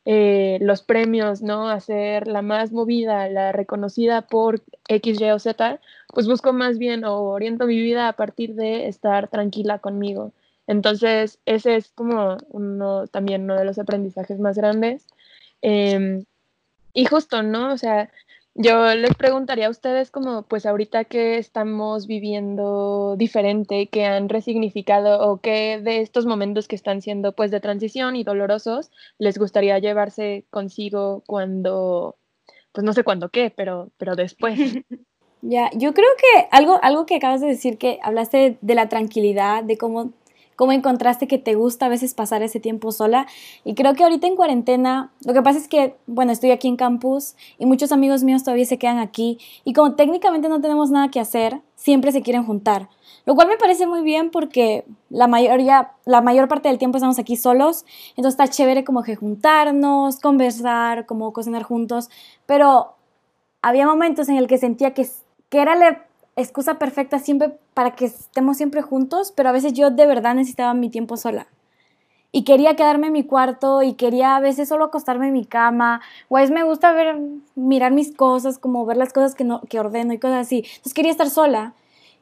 eh, 0.04 0.58
los 0.60 0.82
premios, 0.82 1.42
¿no? 1.42 1.68
Hacer 1.70 2.26
la 2.28 2.42
más 2.42 2.72
movida, 2.72 3.28
la 3.28 3.52
reconocida 3.52 4.22
por 4.22 4.62
X, 4.88 5.20
Y 5.20 5.30
o 5.30 5.38
Z, 5.38 5.80
pues 6.12 6.26
busco 6.26 6.52
más 6.52 6.78
bien 6.78 7.04
o 7.04 7.22
oriento 7.22 7.66
mi 7.66 7.80
vida 7.80 8.08
a 8.08 8.12
partir 8.14 8.54
de 8.54 8.88
estar 8.88 9.28
tranquila 9.28 9.78
conmigo. 9.78 10.32
Entonces, 10.66 11.40
ese 11.46 11.76
es 11.76 11.90
como 11.92 12.36
uno, 12.48 13.06
también 13.08 13.44
uno 13.44 13.56
de 13.56 13.64
los 13.64 13.78
aprendizajes 13.78 14.38
más 14.40 14.56
grandes. 14.56 15.06
Em, 15.62 16.24
y 16.94 17.04
justo, 17.06 17.42
¿no? 17.42 17.72
O 17.72 17.76
sea, 17.76 18.10
yo 18.54 18.94
les 18.94 19.14
preguntaría 19.16 19.66
a 19.66 19.70
ustedes 19.70 20.12
como, 20.12 20.44
pues 20.44 20.64
ahorita 20.64 21.04
que 21.04 21.38
estamos 21.38 22.06
viviendo 22.06 23.16
diferente, 23.16 23.88
que 23.88 24.06
han 24.06 24.28
resignificado 24.28 25.28
o 25.28 25.40
qué 25.40 25.80
de 25.82 26.00
estos 26.00 26.24
momentos 26.24 26.68
que 26.68 26.76
están 26.76 27.02
siendo 27.02 27.32
pues 27.32 27.50
de 27.50 27.60
transición 27.60 28.14
y 28.14 28.22
dolorosos, 28.22 28.92
les 29.18 29.38
gustaría 29.38 29.78
llevarse 29.80 30.46
consigo 30.50 31.24
cuando, 31.26 32.16
pues 32.70 32.84
no 32.84 32.92
sé 32.92 33.02
cuándo 33.02 33.28
qué, 33.28 33.52
pero, 33.54 33.90
pero 33.98 34.14
después. 34.14 34.58
Ya, 35.46 35.68
yo 35.74 35.92
creo 35.92 36.08
que 36.16 36.48
algo, 36.52 36.78
algo 36.82 37.04
que 37.04 37.16
acabas 37.16 37.42
de 37.42 37.48
decir, 37.48 37.76
que 37.76 37.98
hablaste 38.02 38.56
de 38.62 38.74
la 38.74 38.88
tranquilidad, 38.88 39.62
de 39.62 39.76
cómo 39.76 40.14
cómo 40.56 40.72
encontraste 40.72 41.26
que 41.26 41.38
te 41.38 41.54
gusta 41.54 41.86
a 41.86 41.88
veces 41.88 42.14
pasar 42.14 42.42
ese 42.42 42.60
tiempo 42.60 42.92
sola. 42.92 43.26
Y 43.64 43.74
creo 43.74 43.94
que 43.94 44.04
ahorita 44.04 44.26
en 44.26 44.36
cuarentena, 44.36 45.12
lo 45.24 45.32
que 45.32 45.42
pasa 45.42 45.58
es 45.58 45.68
que, 45.68 45.96
bueno, 46.06 46.32
estoy 46.32 46.50
aquí 46.50 46.68
en 46.68 46.76
campus 46.76 47.34
y 47.58 47.66
muchos 47.66 47.92
amigos 47.92 48.22
míos 48.22 48.44
todavía 48.44 48.66
se 48.66 48.78
quedan 48.78 48.98
aquí 48.98 49.38
y 49.64 49.72
como 49.72 49.94
técnicamente 49.94 50.48
no 50.48 50.60
tenemos 50.60 50.90
nada 50.90 51.08
que 51.08 51.20
hacer, 51.20 51.60
siempre 51.76 52.12
se 52.12 52.22
quieren 52.22 52.44
juntar. 52.44 52.88
Lo 53.26 53.34
cual 53.34 53.48
me 53.48 53.56
parece 53.56 53.86
muy 53.86 54.02
bien 54.02 54.30
porque 54.30 54.84
la 55.08 55.26
mayoría, 55.26 55.92
la 56.04 56.20
mayor 56.20 56.48
parte 56.48 56.68
del 56.68 56.78
tiempo 56.78 56.98
estamos 56.98 57.18
aquí 57.18 57.36
solos, 57.36 57.84
entonces 58.16 58.34
está 58.34 58.48
chévere 58.48 58.84
como 58.84 59.02
que 59.02 59.16
juntarnos, 59.16 60.20
conversar, 60.20 61.06
como 61.06 61.32
cocinar 61.32 61.62
juntos, 61.62 62.10
pero 62.44 62.94
había 63.62 63.86
momentos 63.86 64.28
en 64.28 64.36
el 64.36 64.46
que 64.46 64.58
sentía 64.58 64.92
que, 64.92 65.08
que 65.48 65.58
era 65.62 65.74
la 65.74 66.04
excusa 66.36 66.78
perfecta 66.78 67.18
siempre 67.18 67.56
para 67.74 67.94
que 67.94 68.06
estemos 68.06 68.56
siempre 68.56 68.82
juntos, 68.82 69.32
pero 69.34 69.48
a 69.48 69.52
veces 69.52 69.72
yo 69.72 69.90
de 69.90 70.06
verdad 70.06 70.34
necesitaba 70.34 70.74
mi 70.74 70.90
tiempo 70.90 71.16
sola. 71.16 71.46
Y 72.36 72.42
quería 72.42 72.74
quedarme 72.74 73.06
en 73.06 73.12
mi 73.12 73.22
cuarto 73.22 73.82
y 73.82 73.92
quería 73.92 74.34
a 74.34 74.40
veces 74.40 74.68
solo 74.68 74.86
acostarme 74.86 75.28
en 75.28 75.32
mi 75.32 75.44
cama. 75.44 76.00
O 76.28 76.36
a 76.36 76.40
veces 76.40 76.52
me 76.52 76.64
gusta 76.64 76.92
ver, 76.92 77.16
mirar 77.54 77.92
mis 77.92 78.12
cosas, 78.12 78.58
como 78.58 78.84
ver 78.84 78.96
las 78.96 79.12
cosas 79.12 79.36
que, 79.36 79.44
no, 79.44 79.60
que 79.68 79.78
ordeno 79.78 80.12
y 80.12 80.18
cosas 80.18 80.46
así. 80.46 80.64
Entonces 80.66 80.94
quería 80.94 81.12
estar 81.12 81.30
sola. 81.30 81.74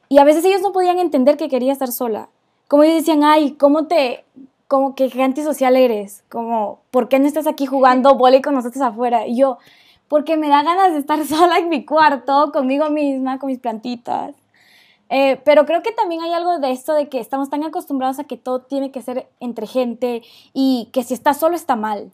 Y 0.09 0.19
a 0.19 0.23
veces 0.23 0.45
ellos 0.45 0.61
no 0.61 0.71
podían 0.71 0.99
entender 0.99 1.35
que 1.35 1.49
quería 1.49 1.73
estar 1.73 1.91
sola. 1.91 2.29
Como 2.67 2.83
ellos 2.83 2.97
decían, 2.97 3.23
ay, 3.23 3.53
¿cómo 3.53 3.87
te, 3.87 4.23
como 4.67 4.93
que 4.93 5.09
antisocial 5.19 5.75
eres? 5.75 6.23
Como, 6.29 6.81
¿por 6.91 7.09
qué 7.09 7.17
no 7.17 7.25
estás 7.25 7.47
aquí 7.47 7.65
jugando 7.65 8.13
vóley 8.13 8.43
con 8.43 8.53
nosotros 8.53 8.83
afuera? 8.83 9.25
Y 9.25 9.37
yo, 9.37 9.57
porque 10.13 10.37
me 10.37 10.47
da 10.47 10.61
ganas 10.61 10.93
de 10.93 10.99
estar 10.99 11.25
sola 11.25 11.57
en 11.57 11.69
mi 11.69 11.85
cuarto, 11.85 12.51
conmigo 12.51 12.87
misma, 12.91 13.39
con 13.39 13.47
mis 13.47 13.57
plantitas. 13.57 14.35
Eh, 15.09 15.41
pero 15.43 15.65
creo 15.65 15.81
que 15.81 15.91
también 15.91 16.21
hay 16.21 16.31
algo 16.33 16.59
de 16.59 16.69
esto 16.69 16.93
de 16.93 17.09
que 17.09 17.19
estamos 17.19 17.49
tan 17.49 17.63
acostumbrados 17.63 18.19
a 18.19 18.25
que 18.25 18.37
todo 18.37 18.61
tiene 18.61 18.91
que 18.91 19.01
ser 19.01 19.27
entre 19.39 19.65
gente 19.65 20.21
y 20.53 20.89
que 20.93 21.01
si 21.01 21.15
estás 21.15 21.39
solo 21.39 21.55
está 21.55 21.75
mal. 21.75 22.11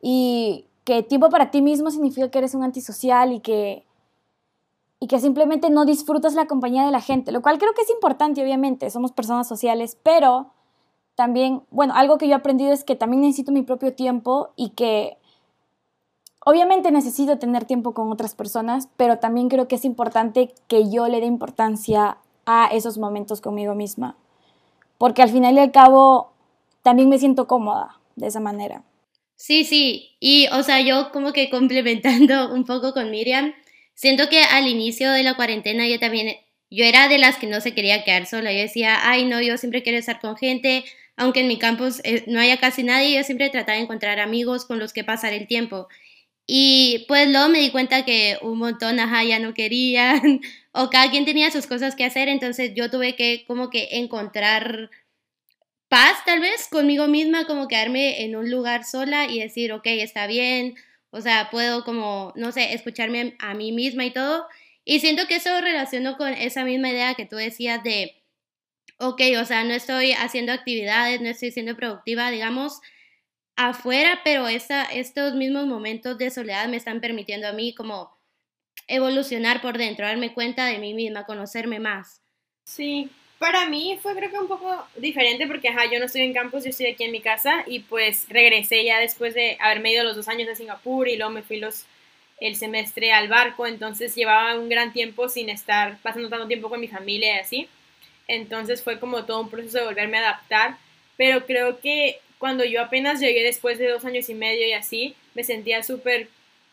Y 0.00 0.66
que 0.84 1.02
tiempo 1.02 1.30
para 1.30 1.50
ti 1.50 1.62
mismo 1.62 1.90
significa 1.90 2.30
que 2.30 2.38
eres 2.38 2.54
un 2.54 2.62
antisocial 2.62 3.32
y 3.32 3.40
que, 3.40 3.84
y 5.00 5.08
que 5.08 5.18
simplemente 5.18 5.68
no 5.68 5.84
disfrutas 5.84 6.34
la 6.34 6.46
compañía 6.46 6.84
de 6.84 6.92
la 6.92 7.00
gente, 7.00 7.32
lo 7.32 7.42
cual 7.42 7.58
creo 7.58 7.74
que 7.74 7.82
es 7.82 7.90
importante, 7.90 8.40
obviamente, 8.40 8.88
somos 8.88 9.10
personas 9.10 9.48
sociales, 9.48 9.98
pero 10.04 10.52
también, 11.16 11.64
bueno, 11.72 11.92
algo 11.96 12.18
que 12.18 12.28
yo 12.28 12.34
he 12.34 12.36
aprendido 12.36 12.72
es 12.72 12.84
que 12.84 12.94
también 12.94 13.22
necesito 13.22 13.50
mi 13.50 13.62
propio 13.62 13.94
tiempo 13.94 14.50
y 14.54 14.70
que 14.70 15.18
Obviamente 16.44 16.90
necesito 16.90 17.38
tener 17.38 17.64
tiempo 17.66 17.94
con 17.94 18.10
otras 18.10 18.34
personas, 18.34 18.88
pero 18.96 19.18
también 19.18 19.48
creo 19.48 19.68
que 19.68 19.76
es 19.76 19.84
importante 19.84 20.50
que 20.66 20.90
yo 20.90 21.06
le 21.06 21.20
dé 21.20 21.26
importancia 21.26 22.18
a 22.46 22.68
esos 22.72 22.98
momentos 22.98 23.40
conmigo 23.40 23.74
misma. 23.74 24.16
Porque 24.98 25.22
al 25.22 25.30
final 25.30 25.54
y 25.54 25.60
al 25.60 25.70
cabo 25.70 26.32
también 26.82 27.08
me 27.08 27.18
siento 27.18 27.46
cómoda 27.46 28.00
de 28.16 28.26
esa 28.26 28.40
manera. 28.40 28.82
Sí, 29.36 29.64
sí. 29.64 30.16
Y, 30.18 30.48
o 30.48 30.62
sea, 30.64 30.80
yo 30.80 31.12
como 31.12 31.32
que 31.32 31.48
complementando 31.48 32.52
un 32.54 32.64
poco 32.64 32.92
con 32.92 33.10
Miriam, 33.10 33.54
siento 33.94 34.28
que 34.28 34.42
al 34.42 34.66
inicio 34.66 35.12
de 35.12 35.22
la 35.22 35.34
cuarentena 35.34 35.86
yo 35.86 36.00
también, 36.00 36.36
yo 36.70 36.84
era 36.84 37.08
de 37.08 37.18
las 37.18 37.36
que 37.36 37.46
no 37.46 37.60
se 37.60 37.72
quería 37.72 38.02
quedar 38.02 38.26
sola. 38.26 38.52
Yo 38.52 38.58
decía, 38.58 38.98
ay, 39.08 39.26
no, 39.26 39.40
yo 39.40 39.58
siempre 39.58 39.84
quiero 39.84 39.98
estar 39.98 40.20
con 40.20 40.36
gente, 40.36 40.84
aunque 41.16 41.40
en 41.40 41.48
mi 41.48 41.58
campus 41.58 42.00
eh, 42.02 42.24
no 42.26 42.40
haya 42.40 42.56
casi 42.58 42.82
nadie, 42.82 43.16
yo 43.16 43.22
siempre 43.22 43.48
trataba 43.50 43.76
de 43.76 43.84
encontrar 43.84 44.18
amigos 44.18 44.64
con 44.64 44.80
los 44.80 44.92
que 44.92 45.04
pasar 45.04 45.32
el 45.32 45.46
tiempo. 45.46 45.86
Y 46.46 47.04
pues 47.08 47.28
luego 47.28 47.48
me 47.48 47.60
di 47.60 47.70
cuenta 47.70 48.04
que 48.04 48.38
un 48.42 48.58
montón, 48.58 48.98
ajá, 49.00 49.24
ya 49.24 49.38
no 49.38 49.54
querían, 49.54 50.40
o 50.72 50.90
cada 50.90 51.10
quien 51.10 51.24
tenía 51.24 51.50
sus 51.50 51.66
cosas 51.66 51.94
que 51.94 52.04
hacer, 52.04 52.28
entonces 52.28 52.72
yo 52.74 52.90
tuve 52.90 53.14
que 53.16 53.44
como 53.46 53.70
que 53.70 53.88
encontrar 53.92 54.90
paz 55.88 56.24
tal 56.24 56.40
vez 56.40 56.68
conmigo 56.70 57.06
misma, 57.06 57.46
como 57.46 57.68
quedarme 57.68 58.24
en 58.24 58.34
un 58.36 58.50
lugar 58.50 58.84
sola 58.84 59.26
y 59.26 59.40
decir, 59.40 59.72
ok, 59.72 59.86
está 59.86 60.26
bien, 60.26 60.74
o 61.10 61.20
sea, 61.20 61.50
puedo 61.50 61.84
como, 61.84 62.32
no 62.36 62.50
sé, 62.52 62.72
escucharme 62.72 63.36
a 63.38 63.54
mí 63.54 63.72
misma 63.72 64.06
y 64.06 64.10
todo. 64.12 64.46
Y 64.84 65.00
siento 65.00 65.26
que 65.26 65.36
eso 65.36 65.60
relaciono 65.60 66.16
con 66.16 66.32
esa 66.32 66.64
misma 66.64 66.90
idea 66.90 67.14
que 67.14 67.26
tú 67.26 67.36
decías 67.36 67.82
de, 67.84 68.22
ok, 68.98 69.20
o 69.40 69.44
sea, 69.44 69.64
no 69.64 69.74
estoy 69.74 70.12
haciendo 70.12 70.52
actividades, 70.52 71.20
no 71.20 71.28
estoy 71.28 71.50
siendo 71.50 71.76
productiva, 71.76 72.30
digamos, 72.30 72.80
afuera, 73.56 74.20
pero 74.24 74.48
esa, 74.48 74.84
estos 74.84 75.34
mismos 75.34 75.66
momentos 75.66 76.18
de 76.18 76.30
soledad 76.30 76.68
me 76.68 76.76
están 76.76 77.00
permitiendo 77.00 77.48
a 77.48 77.52
mí 77.52 77.74
como 77.74 78.16
evolucionar 78.88 79.60
por 79.60 79.78
dentro, 79.78 80.06
darme 80.06 80.32
cuenta 80.32 80.66
de 80.66 80.78
mí 80.78 80.94
misma, 80.94 81.24
conocerme 81.24 81.78
más. 81.78 82.22
Sí, 82.64 83.10
para 83.38 83.66
mí 83.68 83.98
fue 84.00 84.14
creo 84.14 84.30
que 84.30 84.38
un 84.38 84.48
poco 84.48 84.86
diferente 84.96 85.46
porque 85.46 85.68
ajá, 85.68 85.90
yo 85.90 85.98
no 85.98 86.06
estoy 86.06 86.22
en 86.22 86.32
campus, 86.32 86.64
yo 86.64 86.70
estoy 86.70 86.86
aquí 86.86 87.04
en 87.04 87.12
mi 87.12 87.20
casa 87.20 87.64
y 87.66 87.80
pues 87.80 88.26
regresé 88.28 88.84
ya 88.84 89.00
después 89.00 89.34
de 89.34 89.56
haberme 89.60 89.92
ido 89.92 90.04
los 90.04 90.14
dos 90.14 90.28
años 90.28 90.48
a 90.48 90.54
Singapur 90.54 91.08
y 91.08 91.16
luego 91.16 91.32
me 91.32 91.42
fui 91.42 91.58
los, 91.58 91.84
el 92.38 92.54
semestre 92.56 93.12
al 93.12 93.28
barco, 93.28 93.66
entonces 93.66 94.14
llevaba 94.14 94.58
un 94.58 94.68
gran 94.68 94.92
tiempo 94.92 95.28
sin 95.28 95.48
estar 95.48 95.98
pasando 96.02 96.28
tanto 96.28 96.46
tiempo 96.46 96.68
con 96.68 96.80
mi 96.80 96.88
familia 96.88 97.36
y 97.36 97.38
así. 97.40 97.68
Entonces 98.28 98.82
fue 98.82 99.00
como 99.00 99.24
todo 99.24 99.40
un 99.40 99.50
proceso 99.50 99.78
de 99.78 99.86
volverme 99.86 100.18
a 100.18 100.28
adaptar, 100.28 100.76
pero 101.16 101.44
creo 101.44 101.80
que 101.80 102.20
cuando 102.42 102.64
yo 102.64 102.82
apenas 102.82 103.20
llegué 103.20 103.44
después 103.44 103.78
de 103.78 103.88
dos 103.88 104.04
años 104.04 104.28
y 104.28 104.34
medio 104.34 104.66
y 104.66 104.72
así, 104.72 105.14
me 105.32 105.44
sentía 105.44 105.84
súper 105.84 106.26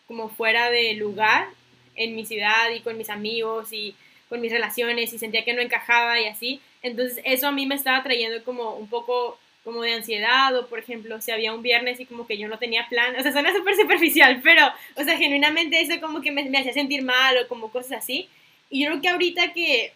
como 0.08 0.28
fuera 0.28 0.72
de 0.72 0.96
lugar 0.96 1.48
en 1.96 2.16
mi 2.16 2.26
ciudad 2.26 2.72
y 2.76 2.80
con 2.80 2.98
mis 2.98 3.12
amigos 3.12 3.72
y 3.72 3.94
con 4.30 4.42
mis 4.42 4.52
relaciones 4.52 5.14
y 5.14 5.20
sentía 5.20 5.46
que 5.46 5.54
no 5.54 5.62
encajaba 5.62 6.20
y 6.20 6.26
así. 6.26 6.60
Entonces 6.82 7.22
eso 7.24 7.46
a 7.46 7.52
mí 7.52 7.68
me 7.68 7.76
estaba 7.76 8.02
trayendo 8.02 8.44
como 8.44 8.78
un 8.78 8.90
poco 8.90 9.38
como 9.64 9.84
de 9.84 9.94
ansiedad 9.94 10.58
o 10.58 10.66
por 10.66 10.80
ejemplo 10.80 11.22
si 11.22 11.30
había 11.30 11.54
un 11.54 11.62
viernes 11.62 12.00
y 12.00 12.08
como 12.08 12.26
que 12.26 12.40
yo 12.40 12.48
no 12.48 12.58
tenía 12.58 12.88
plan, 12.90 13.16
o 13.16 13.22
sea, 13.22 13.32
suena 13.32 13.54
súper 13.54 13.76
superficial, 13.76 14.42
pero 14.44 14.66
o 14.96 15.04
sea, 15.04 15.18
genuinamente 15.18 15.80
eso 15.80 16.02
como 16.02 16.22
que 16.22 16.32
me, 16.32 16.50
me 16.50 16.58
hacía 16.58 16.74
sentir 16.74 17.04
mal 17.04 17.38
o 17.38 17.48
como 17.48 17.72
cosas 17.72 18.00
así. 18.00 18.28
Y 18.72 18.82
yo 18.82 18.90
creo 18.90 19.02
que 19.04 19.10
ahorita 19.10 19.54
que 19.54 19.94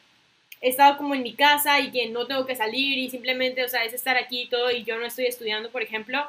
he 0.63 0.69
estado 0.69 0.95
como 0.97 1.13
en 1.13 1.23
mi 1.23 1.33
casa 1.33 1.81
y 1.81 1.91
que 1.91 2.07
no 2.07 2.25
tengo 2.25 2.45
que 2.45 2.55
salir 2.55 2.97
y 2.97 3.09
simplemente, 3.09 3.65
o 3.65 3.67
sea, 3.67 3.83
es 3.83 3.93
estar 3.93 4.15
aquí 4.15 4.43
y 4.43 4.47
todo 4.47 4.71
y 4.71 4.85
yo 4.85 4.97
no 4.97 5.05
estoy 5.05 5.25
estudiando, 5.25 5.69
por 5.69 5.83
ejemplo, 5.83 6.25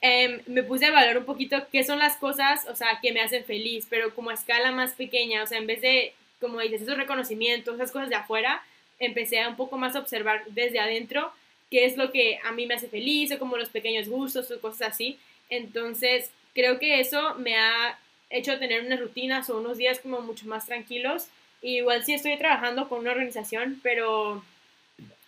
em, 0.00 0.40
me 0.46 0.62
puse 0.62 0.86
a 0.86 0.90
valorar 0.90 1.18
un 1.18 1.26
poquito 1.26 1.58
qué 1.70 1.84
son 1.84 1.98
las 1.98 2.16
cosas, 2.16 2.66
o 2.70 2.74
sea, 2.74 2.98
que 3.02 3.12
me 3.12 3.20
hacen 3.20 3.44
feliz, 3.44 3.86
pero 3.90 4.14
como 4.14 4.30
a 4.30 4.34
escala 4.34 4.72
más 4.72 4.94
pequeña, 4.94 5.42
o 5.42 5.46
sea, 5.46 5.58
en 5.58 5.66
vez 5.66 5.82
de, 5.82 6.14
como 6.40 6.60
dices, 6.60 6.82
esos 6.82 6.96
reconocimientos, 6.96 7.74
esas 7.74 7.92
cosas 7.92 8.08
de 8.08 8.14
afuera, 8.16 8.62
empecé 8.98 9.40
a 9.42 9.48
un 9.50 9.56
poco 9.56 9.76
más 9.76 9.94
observar 9.94 10.44
desde 10.48 10.80
adentro 10.80 11.30
qué 11.70 11.84
es 11.84 11.98
lo 11.98 12.10
que 12.12 12.38
a 12.44 12.52
mí 12.52 12.64
me 12.64 12.74
hace 12.74 12.88
feliz 12.88 13.30
o 13.32 13.38
como 13.38 13.58
los 13.58 13.68
pequeños 13.68 14.08
gustos 14.08 14.50
o 14.50 14.58
cosas 14.58 14.92
así. 14.92 15.18
Entonces, 15.50 16.30
creo 16.54 16.78
que 16.78 17.00
eso 17.00 17.34
me 17.34 17.56
ha 17.56 17.98
hecho 18.30 18.58
tener 18.58 18.86
unas 18.86 19.00
rutinas 19.00 19.50
o 19.50 19.58
unos 19.58 19.76
días 19.76 19.98
como 20.00 20.22
mucho 20.22 20.46
más 20.46 20.64
tranquilos 20.64 21.28
igual 21.62 22.04
sí 22.04 22.14
estoy 22.14 22.36
trabajando 22.38 22.88
con 22.88 23.00
una 23.00 23.12
organización, 23.12 23.80
pero, 23.82 24.42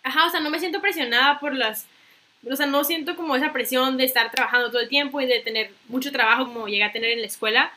ajá, 0.03 0.25
o 0.25 0.29
sea, 0.29 0.39
no 0.39 0.49
me 0.49 0.59
siento 0.59 0.81
presionada 0.81 1.39
por 1.39 1.53
las, 1.55 1.87
o 2.49 2.55
sea, 2.55 2.65
no 2.65 2.83
siento 2.83 3.15
como 3.15 3.35
esa 3.35 3.51
presión 3.51 3.97
de 3.97 4.05
estar 4.05 4.31
trabajando 4.31 4.69
todo 4.69 4.81
el 4.81 4.89
tiempo 4.89 5.19
y 5.21 5.25
de 5.25 5.39
tener 5.39 5.71
mucho 5.87 6.11
trabajo 6.11 6.45
como 6.45 6.67
llegué 6.67 6.83
a 6.83 6.91
tener 6.91 7.11
en 7.11 7.21
la 7.21 7.27
escuela. 7.27 7.71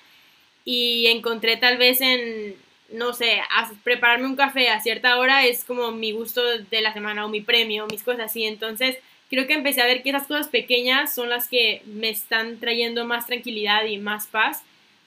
Y 0.64 1.08
encontré 1.08 1.56
tal 1.56 1.76
vez 1.76 2.00
en, 2.00 2.54
no 2.92 3.12
sé, 3.14 3.40
prepararme 3.82 4.26
un 4.26 4.36
café 4.36 4.68
a 4.68 4.80
cierta 4.80 5.18
hora 5.18 5.44
es 5.44 5.64
como 5.64 5.90
mi 5.90 6.12
gusto 6.12 6.40
de 6.58 6.80
la 6.80 6.92
semana 6.92 7.24
o 7.24 7.28
mi 7.28 7.40
premio, 7.40 7.88
mis 7.88 8.04
cosas 8.04 8.26
así. 8.26 8.44
Entonces, 8.44 8.96
creo 9.28 9.48
que 9.48 9.54
empecé 9.54 9.82
a 9.82 9.86
ver 9.86 10.04
que 10.04 10.10
esas 10.10 10.28
cosas 10.28 10.46
pequeñas 10.46 11.12
son 11.12 11.28
las 11.28 11.48
que 11.48 11.82
me 11.86 12.10
están 12.10 12.60
trayendo 12.60 13.04
más 13.04 13.26
tranquilidad 13.26 13.86
y 13.86 13.98
más 13.98 14.28
paz 14.28 14.62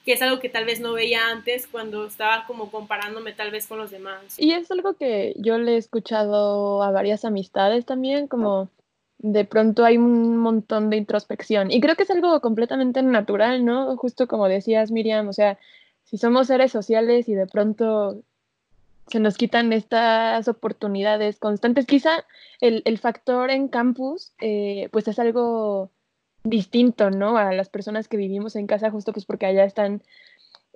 que 0.06 0.12
es 0.12 0.22
algo 0.22 0.38
que 0.38 0.48
tal 0.48 0.64
vez 0.64 0.78
no 0.78 0.92
veía 0.92 1.30
antes 1.30 1.66
cuando 1.66 2.06
estaba 2.06 2.46
como 2.46 2.70
comparándome 2.70 3.32
tal 3.32 3.50
vez 3.50 3.66
con 3.66 3.78
los 3.78 3.90
demás. 3.90 4.38
Y 4.38 4.52
es 4.52 4.70
algo 4.70 4.94
que 4.94 5.34
yo 5.36 5.58
le 5.58 5.74
he 5.74 5.76
escuchado 5.76 6.84
a 6.84 6.92
varias 6.92 7.24
amistades 7.24 7.84
también, 7.84 8.28
como 8.28 8.70
de 9.18 9.44
pronto 9.44 9.84
hay 9.84 9.98
un 9.98 10.36
montón 10.36 10.90
de 10.90 10.96
introspección. 10.96 11.72
Y 11.72 11.80
creo 11.80 11.96
que 11.96 12.04
es 12.04 12.10
algo 12.10 12.40
completamente 12.40 13.02
natural, 13.02 13.64
¿no? 13.64 13.96
Justo 13.96 14.28
como 14.28 14.46
decías, 14.46 14.92
Miriam, 14.92 15.26
o 15.26 15.32
sea, 15.32 15.58
si 16.04 16.18
somos 16.18 16.46
seres 16.46 16.70
sociales 16.70 17.28
y 17.28 17.34
de 17.34 17.48
pronto 17.48 18.22
se 19.08 19.18
nos 19.18 19.36
quitan 19.36 19.72
estas 19.72 20.46
oportunidades 20.46 21.40
constantes, 21.40 21.84
quizá 21.84 22.24
el, 22.60 22.82
el 22.84 22.98
factor 22.98 23.50
en 23.50 23.66
campus, 23.66 24.32
eh, 24.40 24.88
pues 24.92 25.08
es 25.08 25.18
algo 25.18 25.90
distinto, 26.48 27.10
¿no? 27.10 27.36
A 27.36 27.52
las 27.52 27.68
personas 27.68 28.08
que 28.08 28.16
vivimos 28.16 28.56
en 28.56 28.66
casa, 28.66 28.90
justo 28.90 29.12
pues 29.12 29.24
porque 29.26 29.46
allá 29.46 29.64
están 29.64 30.02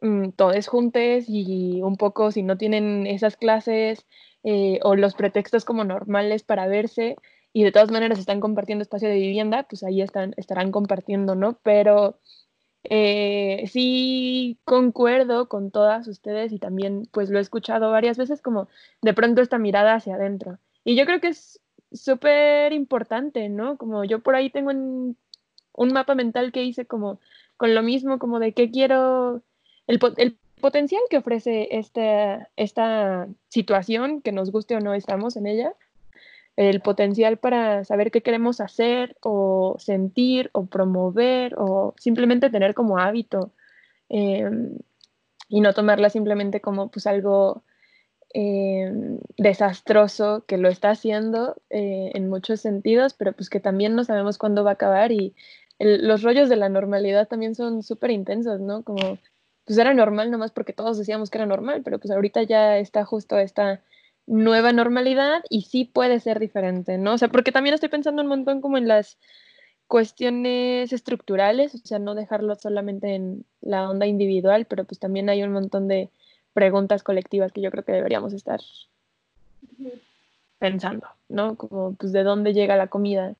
mm, 0.02 0.30
todos 0.30 0.66
juntos 0.68 1.24
y 1.28 1.80
un 1.82 1.96
poco 1.96 2.32
si 2.32 2.42
no 2.42 2.56
tienen 2.58 3.06
esas 3.06 3.36
clases 3.36 4.06
eh, 4.44 4.80
o 4.82 4.96
los 4.96 5.14
pretextos 5.14 5.64
como 5.64 5.84
normales 5.84 6.42
para 6.42 6.66
verse 6.66 7.16
y 7.52 7.64
de 7.64 7.72
todas 7.72 7.90
maneras 7.90 8.18
están 8.18 8.40
compartiendo 8.40 8.82
espacio 8.82 9.08
de 9.08 9.16
vivienda, 9.16 9.64
pues 9.64 9.82
ahí 9.82 10.02
están, 10.02 10.34
estarán 10.36 10.70
compartiendo, 10.70 11.34
¿no? 11.34 11.58
Pero 11.62 12.18
eh, 12.84 13.64
sí 13.70 14.58
concuerdo 14.64 15.48
con 15.48 15.70
todas 15.70 16.08
ustedes 16.08 16.52
y 16.52 16.58
también 16.58 17.08
pues 17.12 17.28
lo 17.30 17.38
he 17.38 17.42
escuchado 17.42 17.90
varias 17.90 18.16
veces 18.16 18.40
como 18.40 18.68
de 19.02 19.14
pronto 19.14 19.42
esta 19.42 19.58
mirada 19.58 19.94
hacia 19.94 20.14
adentro. 20.14 20.58
Y 20.84 20.96
yo 20.96 21.04
creo 21.06 21.20
que 21.20 21.28
es 21.28 21.60
súper 21.92 22.72
importante, 22.72 23.48
¿no? 23.48 23.76
Como 23.76 24.04
yo 24.04 24.20
por 24.20 24.34
ahí 24.36 24.50
tengo 24.50 24.70
un, 24.70 25.16
un, 25.80 25.92
mapa 25.92 26.14
mental 26.14 26.52
que 26.52 26.64
hice 26.64 26.86
como 26.86 27.20
con 27.56 27.74
lo 27.74 27.82
mismo, 27.82 28.18
como 28.18 28.38
de 28.38 28.52
qué 28.52 28.70
quiero, 28.70 29.42
el, 29.86 29.98
potencial 30.60 31.02
que 31.08 31.18
ofrece 31.18 31.68
esta, 31.78 32.48
esta 32.56 33.28
situación, 33.48 34.22
que 34.22 34.32
nos 34.32 34.50
guste 34.52 34.76
o 34.76 34.80
no 34.80 34.94
estamos 34.94 35.36
en 35.36 35.46
ella, 35.46 35.74
el 36.56 36.80
potencial 36.80 37.38
para 37.38 37.84
saber 37.84 38.10
qué 38.10 38.22
queremos 38.22 38.60
hacer 38.60 39.16
o 39.22 39.76
sentir 39.78 40.50
o 40.52 40.66
promover 40.66 41.54
o 41.56 41.94
simplemente 41.98 42.50
tener 42.50 42.74
como 42.74 42.98
hábito 42.98 43.52
em, 44.08 44.76
y 45.48 45.60
no 45.60 45.72
tomarla 45.72 46.10
simplemente 46.10 46.60
como 46.60 46.88
pues 46.90 47.06
algo 47.06 47.62
em, 48.34 49.18
desastroso 49.38 50.44
que 50.46 50.58
lo 50.58 50.68
está 50.68 50.90
haciendo 50.90 51.56
eh, 51.70 52.10
en 52.14 52.28
muchos 52.28 52.60
sentidos, 52.60 53.14
pero 53.14 53.32
pues 53.32 53.48
que 53.48 53.60
también 53.60 53.94
no 53.94 54.04
sabemos 54.04 54.36
cuándo 54.38 54.62
va 54.62 54.70
a 54.70 54.74
acabar 54.74 55.12
y 55.12 55.34
los 55.80 56.22
rollos 56.22 56.48
de 56.48 56.56
la 56.56 56.68
normalidad 56.68 57.26
también 57.26 57.54
son 57.54 57.82
súper 57.82 58.10
intensos, 58.10 58.60
¿no? 58.60 58.82
Como 58.82 59.18
pues 59.64 59.78
era 59.78 59.94
normal 59.94 60.30
nomás 60.30 60.50
porque 60.50 60.72
todos 60.72 60.98
decíamos 60.98 61.30
que 61.30 61.38
era 61.38 61.46
normal, 61.46 61.82
pero 61.84 61.98
pues 61.98 62.10
ahorita 62.10 62.42
ya 62.42 62.78
está 62.78 63.04
justo 63.04 63.38
esta 63.38 63.80
nueva 64.26 64.72
normalidad 64.72 65.42
y 65.48 65.62
sí 65.62 65.84
puede 65.84 66.20
ser 66.20 66.38
diferente, 66.38 66.98
¿no? 66.98 67.14
O 67.14 67.18
sea, 67.18 67.28
porque 67.28 67.52
también 67.52 67.74
estoy 67.74 67.88
pensando 67.88 68.22
un 68.22 68.28
montón 68.28 68.60
como 68.60 68.78
en 68.78 68.88
las 68.88 69.18
cuestiones 69.86 70.92
estructurales, 70.92 71.74
o 71.74 71.78
sea, 71.78 71.98
no 71.98 72.14
dejarlo 72.14 72.54
solamente 72.54 73.14
en 73.14 73.44
la 73.60 73.90
onda 73.90 74.06
individual, 74.06 74.66
pero 74.66 74.84
pues 74.84 75.00
también 75.00 75.28
hay 75.28 75.42
un 75.42 75.52
montón 75.52 75.88
de 75.88 76.10
preguntas 76.52 77.02
colectivas 77.02 77.52
que 77.52 77.60
yo 77.60 77.70
creo 77.70 77.84
que 77.84 77.92
deberíamos 77.92 78.32
estar 78.32 78.60
pensando, 80.58 81.06
¿no? 81.28 81.56
Como 81.56 81.94
pues 81.94 82.12
de 82.12 82.22
dónde 82.22 82.52
llega 82.52 82.76
la 82.76 82.88
comida, 82.88 83.34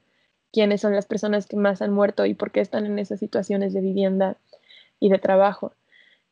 quiénes 0.53 0.81
son 0.81 0.95
las 0.95 1.07
personas 1.07 1.47
que 1.47 1.57
más 1.57 1.83
han 1.83 1.93
muerto 1.93 2.27
y 2.27 2.35
por 2.35 2.51
qué 2.51 2.61
están 2.61 2.87
en 2.87 2.99
esas 2.99 3.21
situaciones 3.21 3.73
de 3.73 3.81
vivienda 3.81 4.37
y 4.99 5.09
de 5.09 5.19
trabajo. 5.19 5.73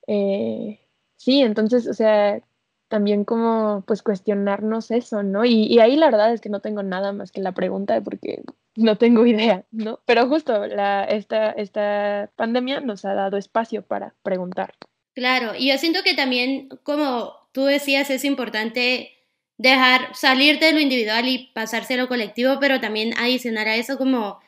Eh, 0.06 0.80
sí, 1.16 1.42
entonces, 1.42 1.86
o 1.86 1.94
sea, 1.94 2.40
también 2.88 3.24
como 3.24 3.84
pues 3.86 4.02
cuestionarnos 4.02 4.90
eso, 4.90 5.22
¿no? 5.22 5.44
Y, 5.44 5.78
ahí 5.78 5.96
la 5.96 6.06
verdad 6.06 6.32
es 6.32 6.40
que 6.40 6.48
no 6.48 6.60
tengo 6.60 6.82
nada 6.82 7.12
más 7.12 7.30
que 7.30 7.40
la 7.40 7.52
pregunta 7.52 8.00
porque 8.00 8.42
no 8.76 8.96
tengo 8.96 9.26
idea, 9.26 9.64
¿no? 9.70 10.00
Pero 10.06 10.26
justo 10.28 10.66
la, 10.66 11.04
esta, 11.04 11.50
esta 11.50 12.30
pandemia 12.36 12.80
nos 12.80 13.04
ha 13.04 13.14
dado 13.14 13.36
espacio 13.36 13.82
para 13.82 14.14
preguntar. 14.22 14.74
Claro, 15.14 15.52
y 15.56 15.68
yo 15.68 15.78
siento 15.78 16.00
que 16.02 16.14
también, 16.14 16.68
como 16.82 17.34
tú 17.52 17.64
decías, 17.64 18.08
es 18.10 18.24
importante 18.24 19.17
dejar 19.58 20.14
salir 20.14 20.60
de 20.60 20.72
lo 20.72 20.80
individual 20.80 21.28
y 21.28 21.50
pasarse 21.52 21.94
a 21.94 21.98
lo 21.98 22.08
colectivo, 22.08 22.58
pero 22.60 22.80
también 22.80 23.12
adicionar 23.18 23.68
a 23.68 23.76
eso 23.76 23.98
como 23.98 24.40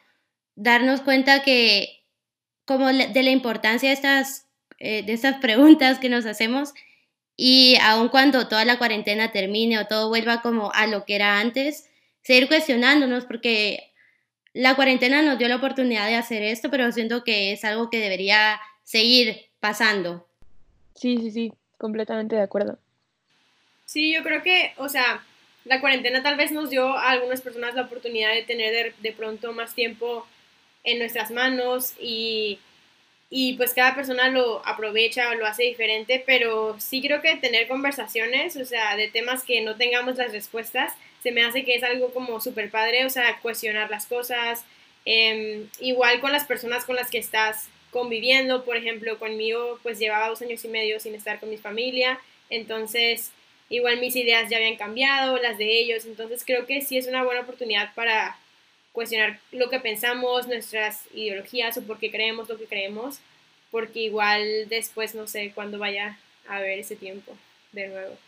darnos 0.54 1.02
cuenta 1.02 1.42
que 1.42 2.04
como 2.64 2.86
de 2.86 3.22
la 3.22 3.30
importancia 3.30 3.88
de 3.88 3.94
estas, 3.94 4.46
eh, 4.78 5.02
de 5.02 5.12
estas 5.12 5.36
preguntas 5.40 5.98
que 5.98 6.08
nos 6.08 6.24
hacemos 6.24 6.72
y 7.36 7.76
aun 7.82 8.08
cuando 8.08 8.48
toda 8.48 8.64
la 8.64 8.78
cuarentena 8.78 9.32
termine 9.32 9.78
o 9.78 9.86
todo 9.86 10.08
vuelva 10.08 10.42
como 10.42 10.72
a 10.72 10.86
lo 10.86 11.04
que 11.04 11.16
era 11.16 11.40
antes, 11.40 11.88
seguir 12.22 12.48
cuestionándonos 12.48 13.24
porque 13.24 13.92
la 14.52 14.76
cuarentena 14.76 15.22
nos 15.22 15.38
dio 15.38 15.48
la 15.48 15.56
oportunidad 15.56 16.06
de 16.06 16.16
hacer 16.16 16.42
esto, 16.42 16.70
pero 16.70 16.90
siento 16.92 17.24
que 17.24 17.52
es 17.52 17.64
algo 17.64 17.88
que 17.88 17.98
debería 17.98 18.60
seguir 18.84 19.46
pasando. 19.58 20.28
Sí, 20.94 21.16
sí, 21.18 21.30
sí, 21.30 21.52
completamente 21.78 22.36
de 22.36 22.42
acuerdo. 22.42 22.78
Sí, 23.90 24.12
yo 24.12 24.22
creo 24.22 24.40
que, 24.44 24.72
o 24.76 24.88
sea, 24.88 25.20
la 25.64 25.80
cuarentena 25.80 26.22
tal 26.22 26.36
vez 26.36 26.52
nos 26.52 26.70
dio 26.70 26.96
a 26.96 27.10
algunas 27.10 27.40
personas 27.40 27.74
la 27.74 27.82
oportunidad 27.82 28.32
de 28.32 28.44
tener 28.44 28.94
de, 28.94 29.12
pronto 29.12 29.52
más 29.52 29.74
tiempo 29.74 30.28
en 30.84 31.00
nuestras 31.00 31.32
manos 31.32 31.94
y 32.00 32.60
y 33.30 33.54
pues 33.54 33.74
cada 33.74 33.94
persona 33.96 34.28
lo 34.28 34.64
aprovecha 34.66 35.30
o 35.30 35.34
lo 35.34 35.46
hace 35.46 35.64
diferente, 35.64 36.22
pero 36.26 36.76
sí 36.80 37.00
creo 37.02 37.20
que 37.22 37.36
tener 37.36 37.68
conversaciones, 37.68 38.56
o 38.56 38.64
sea, 38.64 38.96
de 38.96 39.08
temas 39.08 39.44
que 39.44 39.60
no 39.62 39.76
tengamos 39.76 40.16
las 40.18 40.32
respuestas, 40.32 40.92
se 41.22 41.32
me 41.32 41.44
hace 41.44 41.64
que 41.64 41.74
es 41.76 41.82
algo 41.84 42.12
como 42.12 42.40
súper 42.40 42.70
padre, 42.70 43.06
o 43.06 43.10
sea, 43.10 43.38
cuestionar 43.40 43.90
las 43.90 44.06
cosas, 44.06 44.64
em, 45.04 45.68
igual 45.80 46.20
con 46.20 46.32
las 46.32 46.44
personas 46.44 46.84
con 46.84 46.96
las 46.96 47.10
que 47.10 47.18
estás 47.18 47.68
conviviendo, 47.90 48.64
por 48.64 48.76
ejemplo, 48.76 49.18
conmigo 49.18 49.80
pues 49.82 49.98
llevaba 49.98 50.28
dos 50.28 50.42
años 50.42 50.64
y 50.64 50.68
medio 50.68 51.00
sin 51.00 51.14
estar 51.14 51.40
con 51.40 51.50
mi 51.50 51.58
familia, 51.58 52.20
entonces 52.50 53.32
igual 53.70 54.00
mis 54.00 54.14
ideas 54.16 54.50
ya 54.50 54.58
habían 54.58 54.76
cambiado, 54.76 55.38
las 55.38 55.56
de 55.56 55.78
ellos, 55.78 56.04
entonces 56.04 56.42
creo 56.44 56.66
que 56.66 56.82
sí 56.82 56.98
es 56.98 57.06
una 57.06 57.22
buena 57.22 57.40
oportunidad 57.40 57.94
para 57.94 58.36
cuestionar 58.92 59.38
lo 59.52 59.70
que 59.70 59.80
pensamos, 59.80 60.46
nuestras 60.48 61.06
ideologías 61.14 61.78
o 61.78 61.82
por 61.82 61.98
qué 61.98 62.10
creemos 62.10 62.48
lo 62.48 62.58
que 62.58 62.66
creemos, 62.66 63.20
porque 63.70 64.00
igual 64.00 64.68
después 64.68 65.14
no 65.14 65.26
sé 65.26 65.52
cuándo 65.54 65.78
vaya 65.78 66.18
a 66.48 66.56
haber 66.56 66.80
ese 66.80 66.96
tiempo 66.96 67.36
de 67.72 67.88
nuevo. 67.88 68.18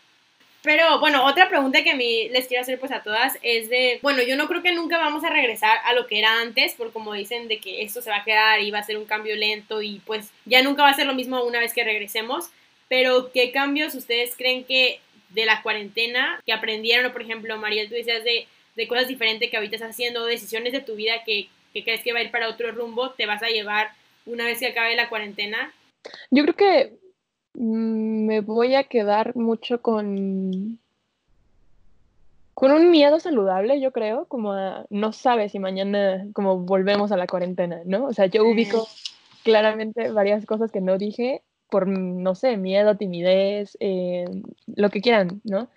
Pero 0.61 0.97
bueno, 1.01 1.25
otra 1.25 1.49
pregunta 1.49 1.83
que 1.83 1.91
a 1.91 1.95
mí 1.95 2.29
les 2.29 2.47
quiero 2.47 2.61
hacer 2.61 2.79
pues 2.79 2.93
a 2.93 3.03
todas 3.03 3.37
es 3.41 3.67
de, 3.67 3.99
bueno, 4.01 4.23
yo 4.23 4.37
no 4.37 4.47
creo 4.47 4.63
que 4.63 4.71
nunca 4.71 4.97
vamos 4.97 5.25
a 5.25 5.29
regresar 5.29 5.77
a 5.83 5.91
lo 5.91 6.07
que 6.07 6.19
era 6.19 6.39
antes, 6.39 6.75
por 6.75 6.93
como 6.93 7.11
dicen 7.13 7.49
de 7.49 7.59
que 7.59 7.81
esto 7.81 8.01
se 8.01 8.09
va 8.09 8.19
a 8.19 8.23
quedar 8.23 8.61
y 8.61 8.71
va 8.71 8.79
a 8.79 8.83
ser 8.83 8.97
un 8.97 9.03
cambio 9.03 9.35
lento 9.35 9.81
y 9.81 9.99
pues 10.05 10.31
ya 10.45 10.63
nunca 10.63 10.83
va 10.83 10.91
a 10.91 10.93
ser 10.93 11.05
lo 11.05 11.15
mismo 11.15 11.43
una 11.43 11.59
vez 11.59 11.73
que 11.73 11.83
regresemos, 11.83 12.45
pero 12.87 13.33
¿qué 13.33 13.51
cambios 13.51 13.93
ustedes 13.93 14.35
creen 14.37 14.63
que 14.63 15.01
de 15.33 15.45
la 15.45 15.61
cuarentena 15.61 16.39
que 16.45 16.53
aprendieron, 16.53 17.05
o 17.05 17.11
por 17.11 17.21
ejemplo, 17.21 17.57
Mariel, 17.57 17.89
tú 17.89 17.95
decías 17.95 18.23
de 18.23 18.47
de 18.75 18.87
cosas 18.87 19.07
diferentes 19.07 19.49
que 19.49 19.57
ahorita 19.57 19.75
estás 19.75 19.91
haciendo, 19.91 20.25
decisiones 20.25 20.73
de 20.73 20.81
tu 20.81 20.95
vida 20.95 21.23
que, 21.25 21.49
que 21.73 21.83
crees 21.83 22.01
que 22.03 22.13
va 22.13 22.19
a 22.19 22.23
ir 22.23 22.31
para 22.31 22.49
otro 22.49 22.71
rumbo, 22.71 23.11
te 23.11 23.25
vas 23.25 23.43
a 23.43 23.47
llevar 23.47 23.89
una 24.25 24.45
vez 24.45 24.59
que 24.59 24.67
acabe 24.67 24.95
la 24.95 25.09
cuarentena? 25.09 25.73
Yo 26.31 26.43
creo 26.43 26.55
que 26.55 26.97
mm, 27.53 28.25
me 28.25 28.41
voy 28.41 28.75
a 28.75 28.83
quedar 28.83 29.35
mucho 29.35 29.81
con 29.81 30.79
con 32.55 32.71
un 32.71 32.91
miedo 32.91 33.19
saludable, 33.19 33.81
yo 33.81 33.91
creo, 33.91 34.25
como 34.25 34.53
no 34.89 35.11
sabes 35.11 35.51
si 35.51 35.59
mañana 35.59 36.25
como 36.33 36.59
volvemos 36.59 37.11
a 37.11 37.17
la 37.17 37.25
cuarentena, 37.25 37.81
¿no? 37.85 38.05
O 38.05 38.13
sea, 38.13 38.27
yo 38.27 38.45
ubico 38.45 38.87
claramente 39.43 40.11
varias 40.11 40.45
cosas 40.45 40.71
que 40.71 40.79
no 40.79 40.97
dije 40.97 41.41
por, 41.73 41.87
no 41.87 42.35
sé, 42.35 42.55
miedo, 42.55 42.97
timidez, 42.97 43.75
eh, 43.79 44.25
lo 44.75 44.91
que 44.91 45.01
quieran, 45.01 45.41
¿no? 45.43 45.69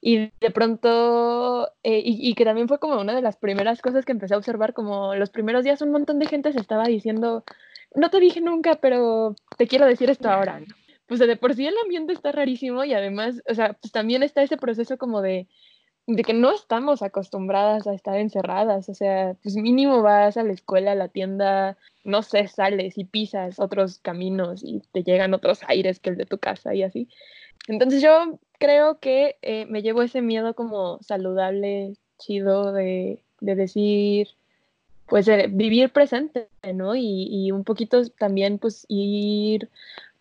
Y 0.00 0.32
de 0.40 0.50
pronto, 0.52 1.68
eh, 1.84 2.02
y, 2.04 2.34
que 2.34 2.44
también 2.44 2.66
fue 2.66 2.80
como 2.80 3.00
una 3.00 3.14
de 3.14 3.22
las 3.22 3.36
primeras 3.36 3.80
cosas 3.80 4.04
que 4.04 4.10
empecé 4.10 4.34
a 4.34 4.38
observar, 4.38 4.72
como 4.72 5.14
los 5.14 5.30
primeros 5.30 5.62
días 5.62 5.82
un 5.82 5.92
montón 5.92 6.18
de 6.18 6.26
gente 6.26 6.52
se 6.52 6.58
estaba 6.58 6.82
diciendo, 6.88 7.44
no 7.94 8.10
te 8.10 8.18
dije 8.18 8.40
nunca, 8.40 8.74
pero 8.74 9.36
te 9.56 9.68
quiero 9.68 9.86
decir 9.86 10.10
esto 10.10 10.28
ahora. 10.28 10.62
Pues 11.06 11.20
de 11.20 11.36
por 11.36 11.54
sí 11.54 11.64
el 11.64 11.76
ambiente 11.80 12.12
está 12.12 12.32
rarísimo 12.32 12.82
y 12.82 12.92
además, 12.92 13.40
o 13.48 13.54
sea, 13.54 13.74
pues 13.74 13.92
también 13.92 14.24
está 14.24 14.42
ese 14.42 14.56
proceso 14.56 14.98
como 14.98 15.22
de, 15.22 15.46
de 16.06 16.22
que 16.22 16.32
no 16.32 16.52
estamos 16.52 17.02
acostumbradas 17.02 17.86
a 17.86 17.94
estar 17.94 18.16
encerradas, 18.16 18.88
o 18.88 18.94
sea, 18.94 19.34
pues 19.42 19.56
mínimo 19.56 20.02
vas 20.02 20.36
a 20.36 20.44
la 20.44 20.52
escuela, 20.52 20.92
a 20.92 20.94
la 20.94 21.08
tienda, 21.08 21.76
no 22.04 22.22
sé, 22.22 22.46
sales 22.46 22.96
y 22.96 23.04
pisas 23.04 23.58
otros 23.58 23.98
caminos 23.98 24.62
y 24.64 24.82
te 24.92 25.02
llegan 25.02 25.34
otros 25.34 25.60
aires 25.66 25.98
que 25.98 26.10
el 26.10 26.16
de 26.16 26.26
tu 26.26 26.38
casa 26.38 26.74
y 26.74 26.84
así. 26.84 27.08
Entonces 27.66 28.00
yo 28.00 28.38
creo 28.58 29.00
que 29.00 29.36
eh, 29.42 29.66
me 29.66 29.82
llevo 29.82 30.02
ese 30.02 30.22
miedo 30.22 30.54
como 30.54 30.98
saludable, 31.02 31.94
chido 32.18 32.72
de, 32.72 33.22
decir, 33.40 34.28
pues 35.08 35.28
vivir 35.50 35.90
presente, 35.90 36.48
¿no? 36.72 36.94
Y, 36.94 37.50
un 37.50 37.64
poquito 37.64 38.08
también 38.10 38.58
pues 38.58 38.86
ir 38.88 39.68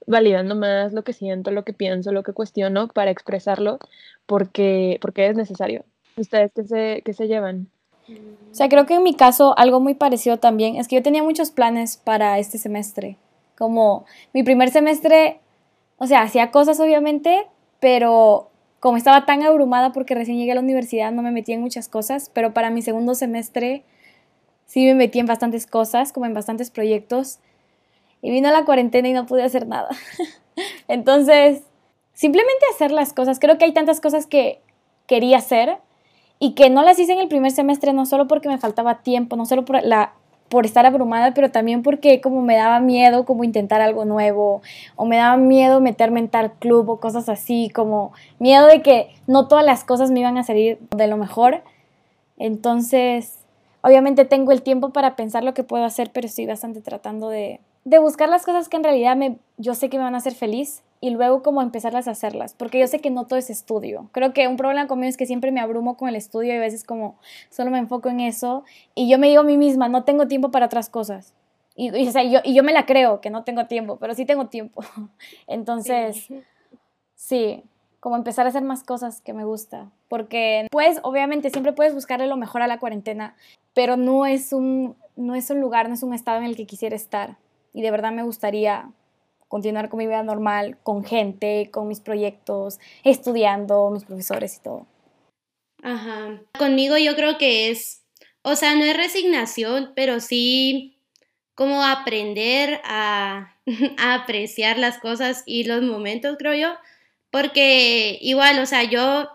validando 0.08 0.56
más 0.56 0.94
lo 0.94 1.04
que 1.04 1.14
siento, 1.14 1.52
lo 1.52 1.64
que 1.64 1.74
pienso, 1.74 2.12
lo 2.12 2.24
que 2.24 2.34
cuestiono 2.34 2.88
para 2.88 3.12
expresarlo, 3.12 3.80
porque, 4.26 4.98
porque 5.02 5.28
es 5.28 5.36
necesario. 5.36 5.84
¿Ustedes 6.18 6.52
qué 6.56 6.64
se, 6.64 7.02
qué 7.04 7.14
se 7.14 7.28
llevan? 7.28 7.68
O 8.52 8.54
sea, 8.56 8.70
creo 8.70 8.86
que 8.86 8.96
en 8.96 9.04
mi 9.04 9.16
caso 9.16 9.58
algo 9.58 9.80
muy 9.80 9.96
parecido 9.96 10.38
también 10.38 10.76
es 10.76 10.88
que 10.88 10.96
yo 10.96 11.04
tenía 11.04 11.24
muchos 11.24 11.52
planes 11.52 11.98
para 11.98 12.40
este 12.40 12.58
semestre. 12.58 13.18
Como 13.58 14.06
mi 14.34 14.44
primer 14.44 14.70
semestre 14.70 15.40
o 15.98 16.08
sea, 16.08 16.22
hacía 16.22 16.52
cosas 16.52 16.80
obviamente, 16.80 17.48
pero 17.80 18.50
como 18.80 18.98
estaba 18.98 19.26
tan 19.26 19.44
abrumada 19.44 19.94
porque 19.94 20.16
recién 20.16 20.38
llegué 20.38 20.52
a 20.52 20.56
la 20.56 20.62
universidad, 20.62 21.12
no 21.12 21.22
me 21.22 21.32
metí 21.32 21.54
en 21.54 21.62
muchas 21.62 21.88
cosas, 21.88 22.30
pero 22.34 22.54
para 22.54 22.70
mi 22.70 22.82
segundo 22.82 23.16
semestre 23.16 23.84
sí 24.66 24.86
me 24.86 24.96
metí 24.96 25.20
en 25.20 25.26
bastantes 25.26 25.66
cosas, 25.68 26.12
como 26.12 26.26
en 26.26 26.34
bastantes 26.34 26.70
proyectos. 26.70 27.40
Y 28.22 28.32
vino 28.32 28.52
la 28.52 28.66
cuarentena 28.66 29.08
y 29.08 29.14
no 29.14 29.26
pude 29.26 29.44
hacer 29.44 29.68
nada. 29.68 29.90
Entonces, 30.88 31.64
simplemente 32.14 32.66
hacer 32.74 32.92
las 32.92 33.14
cosas. 33.14 33.40
Creo 33.40 33.58
que 33.58 33.66
hay 33.66 33.74
tantas 33.74 34.02
cosas 34.02 34.26
que 34.26 34.62
quería 35.06 35.38
hacer 35.38 35.78
y 36.40 36.54
que 36.54 36.70
no 36.70 36.84
las 36.84 36.98
hice 36.98 37.14
en 37.14 37.20
el 37.20 37.28
primer 37.28 37.52
semestre, 37.52 37.94
no 37.94 38.06
solo 38.06 38.28
porque 38.28 38.50
me 38.50 38.58
faltaba 38.58 39.04
tiempo, 39.04 39.36
no 39.36 39.46
solo 39.46 39.64
por 39.64 40.66
estar 40.66 40.86
abrumada, 40.86 41.34
pero 41.34 41.52
también 41.52 41.84
porque 41.84 42.22
como 42.22 42.42
me 42.42 42.56
daba 42.56 42.80
miedo 42.80 43.26
como 43.26 43.44
intentar 43.44 43.82
algo 43.82 44.06
nuevo 44.06 44.62
o 44.96 45.06
me 45.06 45.18
daba 45.18 45.38
miedo 45.38 45.80
meterme 45.82 46.20
en 46.20 46.30
tal 46.30 46.54
club 46.54 46.90
o 46.90 47.00
cosas 47.00 47.30
así, 47.30 47.70
como 47.74 48.12
miedo 48.40 48.68
de 48.68 48.82
que 48.82 49.10
no 49.28 49.48
todas 49.48 49.66
las 49.66 49.84
cosas 49.84 50.12
me 50.12 50.22
iban 50.22 50.38
a 50.38 50.44
salir 50.44 50.80
de 50.96 51.08
lo 51.08 51.18
mejor. 51.18 51.64
Entonces, 52.38 53.38
obviamente 53.82 54.26
tengo 54.26 54.52
el 54.52 54.62
tiempo 54.62 54.90
para 54.90 55.16
pensar 55.16 55.44
lo 55.44 55.54
que 55.54 55.64
puedo 55.64 55.86
hacer, 55.86 56.12
pero 56.14 56.28
estoy 56.28 56.46
bastante 56.46 56.82
tratando 56.82 57.30
de, 57.30 57.62
de 57.86 58.00
buscar 58.00 58.28
las 58.30 58.44
cosas 58.44 58.68
que 58.68 58.78
en 58.78 58.84
realidad 58.84 59.16
me, 59.16 59.38
yo 59.58 59.76
sé 59.76 59.90
que 59.90 59.98
me 59.98 60.04
van 60.04 60.16
a 60.16 60.18
hacer 60.18 60.34
feliz 60.34 60.84
y 61.02 61.12
luego 61.12 61.44
como 61.44 61.62
empezarlas 61.62 62.08
a 62.08 62.12
hacerlas, 62.12 62.56
porque 62.56 62.80
yo 62.80 62.88
sé 62.88 63.00
que 63.00 63.12
no 63.12 63.28
todo 63.28 63.38
es 63.38 63.52
estudio. 63.52 64.10
Creo 64.12 64.34
que 64.34 64.48
un 64.48 64.58
problema 64.58 64.88
conmigo 64.88 65.08
es 65.08 65.18
que 65.18 65.28
siempre 65.28 65.52
me 65.52 65.62
abrumo 65.62 65.96
con 65.96 66.10
el 66.10 66.16
estudio 66.16 66.54
y 66.54 66.58
a 66.58 66.60
veces 66.60 66.84
como 66.84 67.18
solo 67.50 67.70
me 67.70 67.78
enfoco 67.78 68.10
en 68.10 68.20
eso 68.20 68.64
y 68.96 69.08
yo 69.08 69.20
me 69.20 69.28
digo 69.28 69.42
a 69.42 69.46
mí 69.46 69.56
misma, 69.56 69.88
no 69.88 70.04
tengo 70.04 70.28
tiempo 70.28 70.50
para 70.50 70.66
otras 70.66 70.90
cosas. 70.90 71.34
Y, 71.76 71.96
y, 71.96 72.08
o 72.08 72.12
sea, 72.12 72.24
yo, 72.24 72.40
y 72.44 72.56
yo 72.56 72.64
me 72.64 72.74
la 72.74 72.88
creo 72.88 73.22
que 73.22 73.30
no 73.30 73.44
tengo 73.44 73.68
tiempo, 73.68 73.98
pero 73.98 74.16
sí 74.16 74.26
tengo 74.26 74.48
tiempo. 74.48 74.84
Entonces, 75.48 76.24
sí. 76.24 76.42
sí, 77.14 77.64
como 78.00 78.16
empezar 78.16 78.48
a 78.48 78.50
hacer 78.50 78.64
más 78.64 78.84
cosas 78.84 79.22
que 79.22 79.34
me 79.34 79.46
gusta, 79.46 79.92
porque 80.08 80.68
pues 80.72 81.00
obviamente 81.04 81.52
siempre 81.52 81.74
puedes 81.74 81.94
buscarle 81.94 82.26
lo 82.26 82.38
mejor 82.38 82.64
a 82.64 82.68
la 82.68 82.80
cuarentena, 82.80 83.36
pero 83.76 83.96
no 83.96 84.26
es 84.26 84.54
un, 84.54 84.96
no 85.16 85.36
es 85.36 85.52
un 85.52 85.60
lugar, 85.60 85.88
no 85.88 85.94
es 85.94 86.02
un 86.02 86.16
estado 86.16 86.40
en 86.40 86.46
el 86.46 86.56
que 86.56 86.66
quisiera 86.66 86.96
estar. 86.96 87.38
Y 87.76 87.82
de 87.82 87.92
verdad 87.92 88.14
me 88.14 88.24
gustaría 88.24 88.90
continuar 89.50 89.90
con 89.90 90.00
mi 90.00 90.08
vida 90.08 90.24
normal, 90.24 90.78
con 90.82 91.04
gente, 91.04 91.70
con 91.72 91.90
mis 91.90 92.00
proyectos, 92.00 92.80
estudiando, 93.04 93.92
mis 93.92 94.06
profesores 94.06 94.56
y 94.56 94.62
todo. 94.62 94.88
Ajá. 95.84 96.42
Conmigo 96.58 96.98
yo 96.98 97.16
creo 97.16 97.38
que 97.38 97.70
es, 97.70 98.02
o 98.44 98.56
sea, 98.56 98.76
no 98.76 98.86
es 98.86 98.96
resignación, 98.96 99.92
pero 99.94 100.22
sí 100.22 100.98
como 101.54 101.84
aprender 101.84 102.80
a, 102.86 103.56
a 103.98 104.14
apreciar 104.14 104.80
las 104.80 104.98
cosas 104.98 105.44
y 105.46 105.66
los 105.66 105.82
momentos, 105.84 106.38
creo 106.40 106.54
yo, 106.54 106.76
porque 107.30 108.18
igual, 108.22 108.60
o 108.60 108.66
sea, 108.66 108.84
yo, 108.84 109.30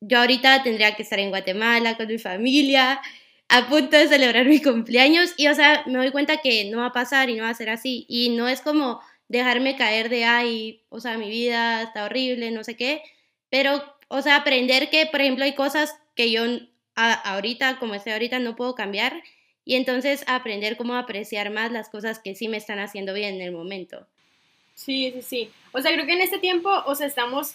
yo 0.00 0.18
ahorita 0.18 0.62
tendría 0.62 0.94
que 0.94 1.02
estar 1.02 1.18
en 1.18 1.30
Guatemala 1.30 1.96
con 1.96 2.06
mi 2.06 2.18
familia, 2.18 3.00
a 3.48 3.68
punto 3.68 3.96
de 3.96 4.08
celebrar 4.08 4.46
mi 4.46 4.60
cumpleaños 4.60 5.32
y, 5.36 5.48
o 5.48 5.54
sea, 5.54 5.82
me 5.86 5.98
doy 5.98 6.10
cuenta 6.10 6.38
que 6.38 6.66
no 6.70 6.78
va 6.78 6.86
a 6.86 6.92
pasar 6.92 7.30
y 7.30 7.34
no 7.34 7.44
va 7.44 7.50
a 7.50 7.54
ser 7.54 7.70
así. 7.70 8.04
Y 8.08 8.30
no 8.30 8.48
es 8.48 8.60
como 8.60 9.00
dejarme 9.28 9.76
caer 9.76 10.08
de, 10.08 10.24
ay, 10.24 10.82
o 10.88 11.00
sea, 11.00 11.16
mi 11.18 11.28
vida 11.28 11.82
está 11.82 12.04
horrible, 12.04 12.50
no 12.50 12.64
sé 12.64 12.76
qué, 12.76 13.02
pero, 13.50 13.82
o 14.08 14.22
sea, 14.22 14.36
aprender 14.36 14.90
que, 14.90 15.06
por 15.06 15.20
ejemplo, 15.20 15.44
hay 15.44 15.54
cosas 15.54 15.94
que 16.14 16.30
yo 16.30 16.42
ahorita, 16.94 17.78
como 17.78 17.94
estoy 17.94 18.12
ahorita, 18.12 18.38
no 18.38 18.56
puedo 18.56 18.74
cambiar 18.74 19.22
y 19.64 19.76
entonces 19.76 20.24
aprender 20.26 20.76
cómo 20.76 20.94
apreciar 20.94 21.50
más 21.50 21.70
las 21.70 21.88
cosas 21.90 22.18
que 22.18 22.34
sí 22.34 22.48
me 22.48 22.56
están 22.56 22.78
haciendo 22.78 23.14
bien 23.14 23.36
en 23.36 23.42
el 23.42 23.52
momento. 23.52 24.06
Sí, 24.74 25.12
sí, 25.12 25.22
sí. 25.22 25.50
O 25.72 25.80
sea, 25.80 25.92
creo 25.92 26.06
que 26.06 26.14
en 26.14 26.22
este 26.22 26.38
tiempo, 26.38 26.70
o 26.86 26.94
sea, 26.94 27.06
estamos 27.06 27.54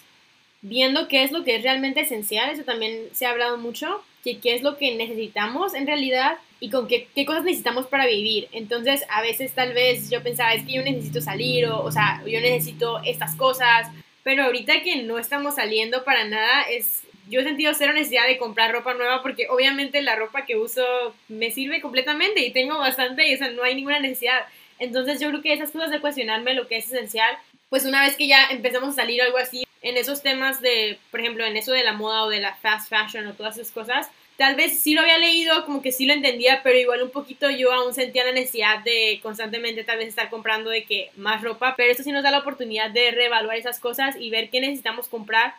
viendo 0.62 1.08
qué 1.08 1.24
es 1.24 1.32
lo 1.32 1.44
que 1.44 1.56
es 1.56 1.62
realmente 1.62 2.00
esencial, 2.00 2.50
eso 2.50 2.64
también 2.64 3.08
se 3.12 3.26
ha 3.26 3.30
hablado 3.30 3.58
mucho, 3.58 4.02
que 4.24 4.38
qué 4.38 4.54
es 4.54 4.62
lo 4.62 4.78
que 4.78 4.96
necesitamos 4.96 5.74
en 5.74 5.86
realidad 5.86 6.38
y 6.58 6.70
con 6.70 6.88
qué, 6.88 7.08
qué, 7.14 7.26
cosas 7.26 7.44
necesitamos 7.44 7.86
para 7.86 8.06
vivir. 8.06 8.48
Entonces, 8.52 9.04
a 9.10 9.20
veces 9.20 9.52
tal 9.52 9.74
vez 9.74 10.10
yo 10.10 10.22
pensaba, 10.22 10.54
es 10.54 10.64
que 10.64 10.72
yo 10.72 10.82
necesito 10.82 11.20
salir 11.20 11.66
o, 11.66 11.84
o 11.84 11.92
sea, 11.92 12.22
yo 12.26 12.40
necesito 12.40 13.02
estas 13.04 13.36
cosas, 13.36 13.88
pero 14.22 14.44
ahorita 14.44 14.82
que 14.82 15.02
no 15.02 15.18
estamos 15.18 15.56
saliendo 15.56 16.04
para 16.04 16.24
nada, 16.24 16.62
es, 16.62 17.02
yo 17.28 17.40
he 17.40 17.44
sentido 17.44 17.72
cero 17.74 17.92
necesidad 17.92 18.26
de 18.26 18.38
comprar 18.38 18.72
ropa 18.72 18.94
nueva 18.94 19.22
porque 19.22 19.48
obviamente 19.50 20.00
la 20.00 20.16
ropa 20.16 20.46
que 20.46 20.56
uso 20.56 20.82
me 21.28 21.50
sirve 21.50 21.82
completamente 21.82 22.44
y 22.44 22.52
tengo 22.52 22.78
bastante 22.78 23.28
y 23.28 23.34
o 23.34 23.38
sea, 23.38 23.50
no 23.50 23.62
hay 23.62 23.74
ninguna 23.74 24.00
necesidad. 24.00 24.46
Entonces 24.78 25.20
yo 25.20 25.28
creo 25.28 25.42
que 25.42 25.52
esas 25.52 25.70
cosas 25.70 25.90
de 25.90 26.00
cuestionarme 26.00 26.54
lo 26.54 26.66
que 26.66 26.78
es 26.78 26.86
esencial, 26.86 27.36
pues 27.68 27.84
una 27.84 28.02
vez 28.02 28.16
que 28.16 28.26
ya 28.26 28.46
empezamos 28.50 28.90
a 28.90 29.02
salir 29.02 29.20
algo 29.20 29.36
así, 29.36 29.64
en 29.84 29.98
esos 29.98 30.22
temas 30.22 30.62
de, 30.62 30.98
por 31.10 31.20
ejemplo, 31.20 31.44
en 31.44 31.58
eso 31.58 31.70
de 31.72 31.84
la 31.84 31.92
moda 31.92 32.24
o 32.24 32.30
de 32.30 32.40
la 32.40 32.54
fast 32.54 32.88
fashion 32.88 33.26
o 33.26 33.34
todas 33.34 33.58
esas 33.58 33.70
cosas, 33.70 34.08
tal 34.38 34.56
vez 34.56 34.80
sí 34.80 34.94
lo 34.94 35.02
había 35.02 35.18
leído, 35.18 35.64
como 35.66 35.82
que 35.82 35.92
sí 35.92 36.06
lo 36.06 36.14
entendía, 36.14 36.62
pero 36.62 36.78
igual 36.78 37.02
un 37.02 37.10
poquito 37.10 37.50
yo 37.50 37.70
aún 37.70 37.92
sentía 37.92 38.24
la 38.24 38.32
necesidad 38.32 38.82
de 38.82 39.20
constantemente 39.22 39.84
tal 39.84 39.98
vez 39.98 40.08
estar 40.08 40.30
comprando 40.30 40.70
de 40.70 40.84
que 40.84 41.10
más 41.16 41.42
ropa, 41.42 41.74
pero 41.76 41.92
eso 41.92 42.02
sí 42.02 42.12
nos 42.12 42.22
da 42.22 42.30
la 42.30 42.38
oportunidad 42.38 42.90
de 42.90 43.10
reevaluar 43.10 43.58
esas 43.58 43.78
cosas 43.78 44.16
y 44.18 44.30
ver 44.30 44.48
qué 44.48 44.62
necesitamos 44.62 45.06
comprar 45.06 45.54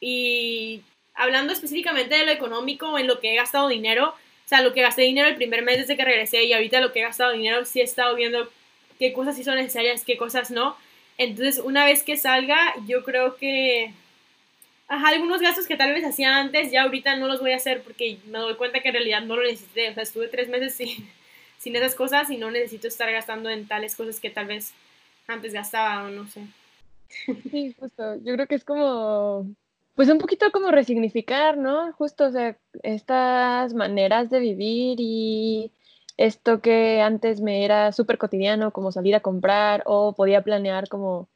y 0.00 0.80
hablando 1.14 1.52
específicamente 1.52 2.16
de 2.16 2.24
lo 2.24 2.32
económico, 2.32 2.98
en 2.98 3.06
lo 3.06 3.20
que 3.20 3.34
he 3.34 3.36
gastado 3.36 3.68
dinero, 3.68 4.08
o 4.08 4.48
sea, 4.48 4.62
lo 4.62 4.72
que 4.72 4.80
gasté 4.80 5.02
dinero 5.02 5.28
el 5.28 5.36
primer 5.36 5.62
mes 5.62 5.76
desde 5.76 5.96
que 5.96 6.04
regresé 6.04 6.44
y 6.44 6.54
ahorita 6.54 6.80
lo 6.80 6.92
que 6.92 7.00
he 7.00 7.02
gastado 7.02 7.32
dinero 7.32 7.64
sí 7.66 7.80
he 7.80 7.84
estado 7.84 8.16
viendo 8.16 8.48
qué 8.98 9.12
cosas 9.12 9.36
sí 9.36 9.44
son 9.44 9.56
necesarias, 9.56 10.02
qué 10.02 10.16
cosas 10.16 10.50
no. 10.50 10.78
Entonces, 11.18 11.58
una 11.64 11.84
vez 11.84 12.02
que 12.02 12.16
salga, 12.16 12.74
yo 12.86 13.04
creo 13.04 13.36
que 13.36 13.92
ajá, 14.88 15.08
algunos 15.08 15.40
gastos 15.40 15.66
que 15.66 15.76
tal 15.76 15.92
vez 15.92 16.04
hacía 16.04 16.38
antes, 16.38 16.70
ya 16.70 16.82
ahorita 16.82 17.16
no 17.16 17.26
los 17.26 17.40
voy 17.40 17.52
a 17.52 17.56
hacer 17.56 17.82
porque 17.82 18.18
me 18.26 18.38
doy 18.38 18.54
cuenta 18.54 18.80
que 18.80 18.88
en 18.88 18.94
realidad 18.94 19.22
no 19.22 19.36
lo 19.36 19.42
necesité. 19.42 19.90
O 19.90 19.94
sea, 19.94 20.02
estuve 20.02 20.28
tres 20.28 20.48
meses 20.48 20.74
sin, 20.76 21.08
sin 21.58 21.76
esas 21.76 21.94
cosas 21.94 22.30
y 22.30 22.36
no 22.36 22.50
necesito 22.50 22.88
estar 22.88 23.10
gastando 23.10 23.50
en 23.50 23.66
tales 23.66 23.96
cosas 23.96 24.20
que 24.20 24.30
tal 24.30 24.46
vez 24.46 24.72
antes 25.26 25.52
gastaba 25.52 26.04
o 26.04 26.10
no 26.10 26.26
sé. 26.28 26.42
Sí, 27.50 27.74
justo. 27.78 28.16
Yo 28.22 28.34
creo 28.34 28.46
que 28.46 28.56
es 28.56 28.64
como, 28.64 29.46
pues 29.94 30.08
un 30.08 30.18
poquito 30.18 30.50
como 30.52 30.70
resignificar, 30.70 31.56
¿no? 31.56 31.92
Justo, 31.92 32.26
o 32.26 32.30
sea, 32.30 32.56
estas 32.82 33.74
maneras 33.74 34.30
de 34.30 34.40
vivir 34.40 34.98
y 35.00 35.70
esto 36.16 36.60
que 36.60 37.00
antes 37.02 37.40
me 37.40 37.64
era 37.64 37.92
súper 37.92 38.18
cotidiano, 38.18 38.72
como 38.72 38.92
salir 38.92 39.14
a 39.14 39.20
comprar 39.20 39.82
o 39.86 40.14
podía 40.14 40.42
planear 40.42 40.88
como, 40.88 41.28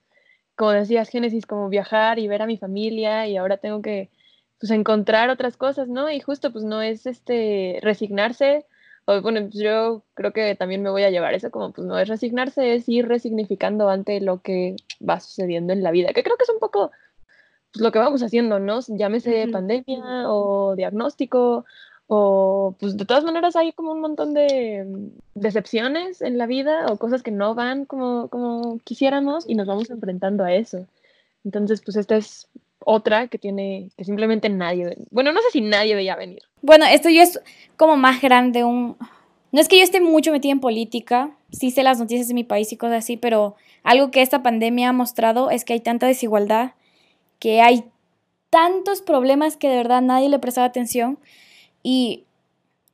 como 0.56 0.72
decías, 0.72 1.08
Génesis, 1.08 1.46
como 1.46 1.68
viajar 1.68 2.18
y 2.18 2.28
ver 2.28 2.42
a 2.42 2.46
mi 2.46 2.56
familia 2.56 3.26
y 3.26 3.36
ahora 3.36 3.58
tengo 3.58 3.82
que 3.82 4.10
pues 4.58 4.70
encontrar 4.72 5.30
otras 5.30 5.56
cosas, 5.56 5.88
¿no? 5.88 6.10
Y 6.10 6.20
justo 6.20 6.52
pues 6.52 6.64
no 6.64 6.82
es 6.82 7.06
este 7.06 7.78
resignarse, 7.82 8.66
o 9.06 9.20
bueno, 9.22 9.40
pues, 9.42 9.54
yo 9.54 10.02
creo 10.14 10.32
que 10.32 10.54
también 10.54 10.82
me 10.82 10.90
voy 10.90 11.02
a 11.02 11.10
llevar 11.10 11.34
eso 11.34 11.50
como 11.50 11.72
pues 11.72 11.86
no 11.86 11.98
es 11.98 12.08
resignarse, 12.08 12.74
es 12.74 12.88
ir 12.88 13.08
resignificando 13.08 13.88
ante 13.88 14.20
lo 14.20 14.42
que 14.42 14.76
va 15.06 15.20
sucediendo 15.20 15.72
en 15.72 15.82
la 15.82 15.90
vida, 15.90 16.12
que 16.12 16.22
creo 16.22 16.36
que 16.36 16.44
es 16.44 16.50
un 16.50 16.58
poco 16.58 16.90
pues, 17.72 17.82
lo 17.82 17.92
que 17.92 17.98
vamos 17.98 18.22
haciendo, 18.22 18.58
¿no? 18.58 18.80
Llámese 18.88 19.48
pandemia 19.48 20.30
o 20.30 20.74
diagnóstico 20.76 21.64
o 22.12 22.74
pues 22.80 22.96
de 22.96 23.04
todas 23.04 23.22
maneras 23.22 23.54
hay 23.54 23.70
como 23.70 23.92
un 23.92 24.00
montón 24.00 24.34
de 24.34 24.84
decepciones 25.36 26.20
en 26.22 26.38
la 26.38 26.46
vida 26.46 26.86
o 26.88 26.96
cosas 26.96 27.22
que 27.22 27.30
no 27.30 27.54
van 27.54 27.84
como, 27.84 28.26
como 28.26 28.80
quisiéramos 28.82 29.48
y 29.48 29.54
nos 29.54 29.68
vamos 29.68 29.90
enfrentando 29.90 30.42
a 30.42 30.52
eso. 30.52 30.86
Entonces, 31.44 31.80
pues 31.82 31.96
esta 31.96 32.16
es 32.16 32.48
otra 32.84 33.28
que 33.28 33.38
tiene, 33.38 33.90
que 33.96 34.04
simplemente 34.04 34.48
nadie, 34.48 34.96
bueno, 35.12 35.30
no 35.30 35.40
sé 35.40 35.50
si 35.52 35.60
nadie 35.60 35.94
veía 35.94 36.16
venir. 36.16 36.42
Bueno, 36.62 36.84
esto 36.84 37.08
ya 37.10 37.22
es 37.22 37.40
como 37.76 37.96
más 37.96 38.20
grande, 38.20 38.64
un... 38.64 38.96
No 39.52 39.60
es 39.60 39.68
que 39.68 39.78
yo 39.78 39.84
esté 39.84 40.00
mucho 40.00 40.32
metida 40.32 40.50
en 40.50 40.60
política, 40.60 41.30
sí 41.52 41.70
sé 41.70 41.84
las 41.84 42.00
noticias 42.00 42.26
de 42.26 42.34
mi 42.34 42.42
país 42.42 42.72
y 42.72 42.76
cosas 42.76 43.04
así, 43.04 43.18
pero 43.18 43.54
algo 43.84 44.10
que 44.10 44.22
esta 44.22 44.42
pandemia 44.42 44.88
ha 44.88 44.92
mostrado 44.92 45.50
es 45.50 45.64
que 45.64 45.74
hay 45.74 45.80
tanta 45.80 46.08
desigualdad, 46.08 46.72
que 47.38 47.60
hay 47.60 47.84
tantos 48.50 49.00
problemas 49.00 49.56
que 49.56 49.68
de 49.68 49.76
verdad 49.76 50.02
nadie 50.02 50.28
le 50.28 50.40
prestaba 50.40 50.66
atención 50.66 51.20
y 51.82 52.24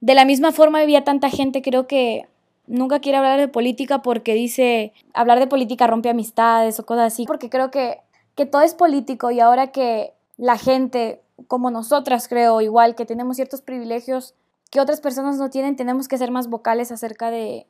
de 0.01 0.15
la 0.15 0.25
misma 0.25 0.53
forma 0.53 0.81
había 0.81 1.05
tanta 1.05 1.31
gente, 1.31 1.63
creo 1.63 1.87
que 1.87 2.29
nunca 2.67 3.01
quiere 3.01 3.19
hablar 3.19 3.39
de 3.39 3.49
política 3.49 4.03
porque 4.03 4.35
dice, 4.35 4.93
hablar 5.15 5.39
de 5.39 5.47
política 5.47 5.87
rompe 5.87 6.11
amistades 6.11 6.79
o 6.79 6.87
cosas 6.87 7.13
así, 7.13 7.25
porque 7.27 7.51
creo 7.51 7.71
que, 7.71 8.01
que 8.35 8.47
todo 8.47 8.63
es 8.63 8.75
político 8.75 9.31
y 9.31 9.41
ahora 9.41 9.69
que 9.69 10.13
la 10.37 10.59
gente, 10.59 11.23
como 11.49 11.71
nosotras 11.71 12.29
creo, 12.29 12.61
igual 12.61 12.95
que 12.95 13.07
tenemos 13.07 13.37
ciertos 13.37 13.63
privilegios 13.63 14.35
que 14.71 14.81
otras 14.81 15.01
personas 15.01 15.39
no 15.39 15.51
tienen, 15.51 15.77
tenemos 15.77 16.09
que 16.09 16.19
ser 16.19 16.31
más 16.31 16.49
vocales 16.49 16.91
acerca 16.91 17.31
de 17.31 17.67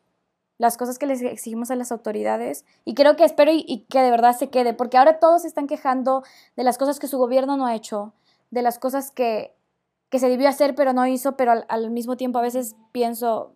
las 0.58 0.78
cosas 0.78 0.98
que 0.98 1.06
les 1.06 1.20
exigimos 1.20 1.70
a 1.70 1.76
las 1.76 1.92
autoridades. 1.92 2.64
Y 2.86 2.94
creo 2.94 3.16
que 3.16 3.24
espero 3.24 3.52
y, 3.52 3.64
y 3.68 3.80
que 3.80 4.00
de 4.00 4.10
verdad 4.10 4.36
se 4.36 4.48
quede, 4.48 4.72
porque 4.72 4.96
ahora 4.96 5.18
todos 5.18 5.42
se 5.42 5.48
están 5.48 5.66
quejando 5.66 6.22
de 6.56 6.64
las 6.64 6.78
cosas 6.78 6.98
que 6.98 7.06
su 7.06 7.18
gobierno 7.18 7.58
no 7.58 7.66
ha 7.66 7.74
hecho, 7.74 8.14
de 8.50 8.62
las 8.62 8.78
cosas 8.78 9.10
que 9.10 9.55
que 10.16 10.20
se 10.20 10.30
debió 10.30 10.48
hacer 10.48 10.74
pero 10.74 10.94
no 10.94 11.06
hizo, 11.06 11.36
pero 11.36 11.52
al, 11.68 11.90
mismo 11.90 12.16
tiempo 12.16 12.38
a 12.38 12.42
veces 12.42 12.74
pienso, 12.90 13.52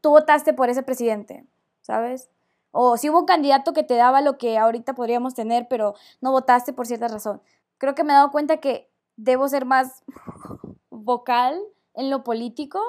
tú 0.00 0.10
votaste 0.10 0.52
por 0.52 0.68
ese 0.68 0.82
presidente, 0.82 1.44
¿sabes? 1.82 2.28
O 2.72 2.96
si 2.96 3.08
hubo 3.08 3.20
un 3.20 3.26
candidato 3.26 3.72
que 3.72 3.84
te 3.84 3.94
daba 3.94 4.20
lo 4.20 4.36
que 4.36 4.58
ahorita 4.58 4.96
podríamos 4.96 5.34
tener, 5.34 5.68
pero 5.70 5.94
no 6.20 6.32
votaste 6.32 6.72
por 6.72 6.88
cierta 6.88 7.06
razón. 7.06 7.40
Creo 7.78 7.94
que 7.94 8.02
me 8.02 8.12
he 8.12 8.16
dado 8.16 8.32
cuenta 8.32 8.56
que 8.56 8.90
debo 9.14 9.48
ser 9.48 9.66
más 9.66 10.02
vocal 10.90 11.60
en 11.94 12.10
lo 12.10 12.24
político. 12.24 12.80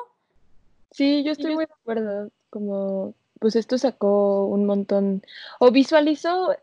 Sí, 0.90 1.22
yo 1.22 1.34
estoy 1.34 1.54
muy 1.54 1.68
de 1.68 1.74
acuerdo. 1.74 2.32
Como, 2.50 3.14
pues 3.40 3.56
esto 3.56 3.78
sacó 3.78 4.48
un 4.48 4.66
montón, 4.66 5.22
o 5.60 5.70
visualizó 5.70 6.56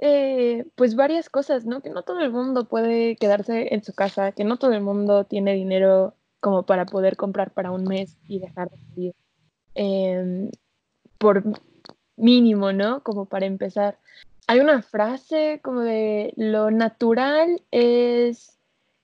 eh, 0.00 0.64
pues 0.76 0.94
varias 0.94 1.28
cosas, 1.28 1.66
¿no? 1.66 1.82
Que 1.82 1.90
no 1.90 2.02
todo 2.02 2.20
el 2.20 2.30
mundo 2.30 2.68
puede 2.68 3.16
quedarse 3.16 3.74
en 3.74 3.82
su 3.82 3.92
casa, 3.94 4.32
que 4.32 4.44
no 4.44 4.56
todo 4.56 4.72
el 4.72 4.80
mundo 4.80 5.24
tiene 5.24 5.54
dinero 5.54 6.14
como 6.40 6.64
para 6.64 6.86
poder 6.86 7.16
comprar 7.16 7.52
para 7.52 7.72
un 7.72 7.84
mes 7.84 8.16
y 8.28 8.38
dejar 8.38 8.70
de 8.70 8.76
vivir 8.94 9.14
em, 9.74 10.50
por 11.18 11.42
mínimo, 12.16 12.72
¿no? 12.72 13.02
Como 13.02 13.26
para 13.26 13.46
empezar. 13.46 13.98
Hay 14.46 14.60
una 14.60 14.82
frase 14.82 15.60
como 15.62 15.80
de 15.80 16.32
lo 16.36 16.70
natural 16.70 17.60
es 17.70 18.58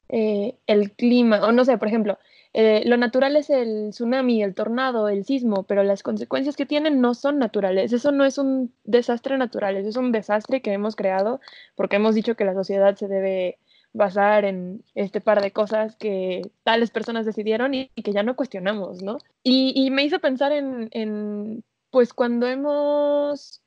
eh, 0.09 0.57
el 0.67 0.93
clima, 0.93 1.45
o 1.45 1.53
no 1.53 1.65
sé, 1.65 1.77
por 1.77 1.89
ejemplo, 1.89 2.19
eh, 2.57 2.83
lo 2.87 2.97
natural 2.97 3.35
es 3.35 3.51
el 3.51 3.90
tsunami, 3.90 4.40
el 4.40 4.55
tornado, 4.55 5.09
el 5.09 5.25
sismo, 5.25 5.64
pero 5.64 5.83
las 5.83 6.05
consecuencias 6.05 6.55
que 6.55 6.67
tienen 6.67 7.01
no 7.01 7.14
son 7.14 7.40
naturales. 7.40 7.93
Eso 7.93 8.12
no 8.12 8.25
es 8.25 8.38
un 8.38 8.73
desastre 8.85 9.37
natural, 9.37 9.77
es 9.77 9.97
un 9.97 10.12
desastre 10.12 10.62
que 10.62 10.73
hemos 10.73 10.95
creado 10.95 11.40
porque 11.75 11.97
hemos 11.97 12.14
dicho 12.14 12.37
que 12.37 12.45
la 12.45 12.55
sociedad 12.55 12.95
se 12.95 13.09
debe 13.09 13.59
basar 13.93 14.45
en 14.45 14.85
este 14.95 15.21
par 15.21 15.43
de 15.43 15.51
cosas 15.51 15.97
que 15.97 16.43
tales 16.62 16.90
personas 16.90 17.27
decidieron 17.27 17.75
y, 17.75 17.88
que 17.88 18.12
ya 18.12 18.23
no 18.23 18.37
cuestionamos, 18.37 19.03
¿no? 19.03 19.19
Y, 19.43 19.90
me 19.90 20.05
hizo 20.05 20.21
pensar 20.21 20.53
en, 20.53 20.88
en, 20.93 21.64
pues 21.90 22.12
cuando 22.12 22.47
hemos 22.47 23.62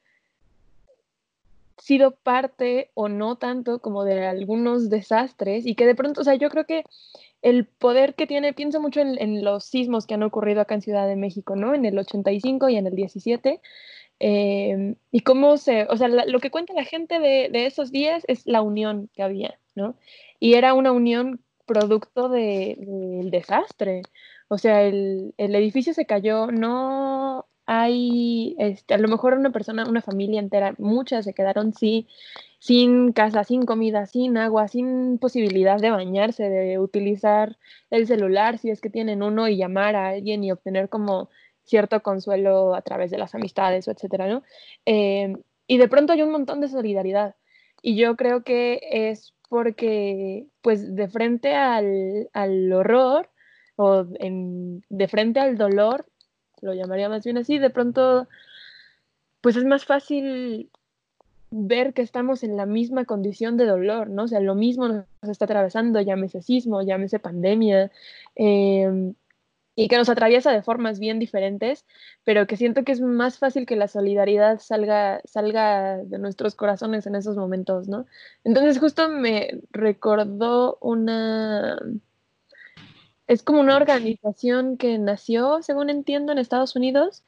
sido 1.78 2.12
parte 2.12 2.90
o 2.94 3.10
no 3.10 3.36
tanto 3.36 3.80
como 3.80 4.04
de 4.06 4.28
algunos 4.28 4.90
desastres 4.90 5.66
y 5.66 5.76
que 5.76 5.86
de 5.86 5.96
pronto, 5.96 6.22
o 6.22 6.24
sea, 6.24 6.36
yo 6.36 6.50
creo 6.50 6.66
que 6.66 6.84
el 7.42 7.66
poder 7.66 8.16
que 8.16 8.28
tiene, 8.28 8.54
pienso 8.54 8.82
mucho 8.82 9.02
en, 9.02 9.44
los 9.44 9.66
sismos 9.66 10.08
que 10.08 10.16
han 10.16 10.24
ocurrido 10.24 10.62
acá 10.62 10.76
en 10.76 10.82
Ciudad 10.82 11.08
de 11.08 11.16
México, 11.16 11.56
¿no? 11.56 11.74
En 11.74 11.86
el 11.86 11.98
85 11.98 12.70
y 12.70 12.78
en 12.78 12.88
el 12.88 12.96
17. 12.96 13.62
Em, 14.20 14.96
y 15.12 15.22
cómo 15.22 15.58
se, 15.58 15.84
o 15.86 15.98
sea, 15.98 16.08
lo 16.08 16.40
que 16.40 16.52
cuenta 16.52 16.74
la 16.74 16.84
gente 16.86 17.20
de, 17.20 17.50
de, 17.52 17.68
esos 17.68 17.92
días 17.92 18.24
es 18.28 18.48
la 18.48 18.62
unión 18.62 19.10
que 19.14 19.24
había, 19.24 19.60
¿no? 19.76 19.96
Y 20.40 20.56
era 20.56 20.74
una 20.74 20.92
unión 20.92 21.42
producto 21.68 22.30
del 22.30 23.30
desastre. 23.32 24.02
O 24.48 24.58
sea, 24.58 24.84
el, 24.84 25.36
el, 25.38 25.56
edificio 25.56 25.94
se 25.94 26.06
cayó, 26.06 26.48
no 26.48 27.47
hay, 27.68 28.56
este, 28.60 28.94
a 28.94 28.98
lo 28.98 29.10
mejor 29.10 29.34
una 29.34 29.52
persona, 29.52 29.86
una 29.88 30.02
familia 30.02 30.40
entera, 30.40 30.74
muchas 30.78 31.26
se 31.26 31.34
quedaron 31.34 31.74
sí, 31.74 32.08
sin 32.60 33.12
casa, 33.12 33.44
sin 33.44 33.66
comida, 33.66 34.06
sin 34.06 34.38
agua, 34.38 34.70
sin 34.70 35.20
posibilidad 35.20 35.78
de 35.78 35.92
bañarse, 35.92 36.50
de 36.50 36.80
utilizar 36.80 37.58
el 37.90 38.08
celular 38.08 38.58
si 38.58 38.70
es 38.70 38.80
que 38.82 38.90
tienen 38.90 39.22
uno 39.22 39.50
y 39.50 39.58
llamar 39.58 39.98
a 39.98 40.08
alguien 40.10 40.46
y 40.46 40.52
obtener 40.52 40.88
como 40.88 41.30
cierto 41.64 42.02
consuelo 42.02 42.74
a 42.74 42.82
través 42.82 43.12
de 43.12 43.18
las 43.18 43.36
amistades 43.36 43.88
o 43.88 43.92
etcétera, 43.92 44.28
¿no? 44.28 44.44
Em, 44.86 45.38
y 45.68 45.78
de 45.78 45.90
pronto 45.90 46.14
hay 46.14 46.22
un 46.22 46.32
montón 46.32 46.62
de 46.62 46.70
solidaridad. 46.70 47.36
Y 47.82 47.98
yo 47.98 48.16
creo 48.16 48.44
que 48.44 48.80
es 48.92 49.34
porque, 49.50 50.48
pues, 50.62 50.96
de 50.96 51.08
frente 51.10 51.56
al, 51.56 52.30
al 52.34 52.72
horror 52.72 53.30
o 53.76 54.06
en, 54.20 54.84
de 54.90 55.08
frente 55.10 55.40
al 55.42 55.58
dolor, 55.58 56.06
lo 56.62 56.74
llamaría 56.74 57.10
más 57.10 57.24
bien 57.24 57.38
así, 57.38 57.60
de 57.60 57.70
pronto, 57.70 58.28
pues 59.42 59.56
es 59.56 59.66
más 59.66 59.86
fácil 59.86 60.70
ver 61.50 61.94
que 61.94 62.02
estamos 62.02 62.44
en 62.44 62.58
la 62.58 62.66
misma 62.66 63.06
condición 63.06 63.58
de 63.58 63.66
dolor, 63.66 64.10
¿no? 64.10 64.24
O 64.24 64.28
sea, 64.28 64.40
lo 64.40 64.56
mismo 64.56 64.88
nos 64.88 65.06
está 65.24 65.46
atravesando, 65.46 66.02
llámese 66.02 66.42
sismo, 66.42 66.82
llámese 66.82 67.20
pandemia, 67.20 67.92
em, 68.36 69.14
y 69.76 69.88
que 69.90 69.98
nos 69.98 70.10
atraviesa 70.10 70.52
de 70.52 70.64
formas 70.64 71.00
bien 71.00 71.20
diferentes, 71.20 71.86
pero 72.24 72.48
que 72.48 72.58
siento 72.58 72.84
que 72.84 72.92
es 72.92 73.00
más 73.00 73.38
fácil 73.38 73.68
que 73.68 73.76
la 73.76 73.88
solidaridad 73.88 74.60
salga, 74.60 75.22
salga 75.26 75.98
de 76.00 76.18
nuestros 76.18 76.56
corazones 76.56 77.06
en 77.06 77.16
esos 77.16 77.38
momentos, 77.38 77.88
¿no? 77.88 78.08
Entonces 78.44 78.80
justo 78.80 79.08
me 79.10 79.62
recordó 79.72 80.80
una... 80.82 81.80
Es 83.28 83.44
como 83.44 83.60
una 83.60 83.76
organización 83.76 84.78
que 84.78 84.98
nació, 84.98 85.62
según 85.62 85.90
entiendo, 85.90 86.32
en 86.32 86.38
Estados 86.38 86.76
Unidos, 86.76 87.24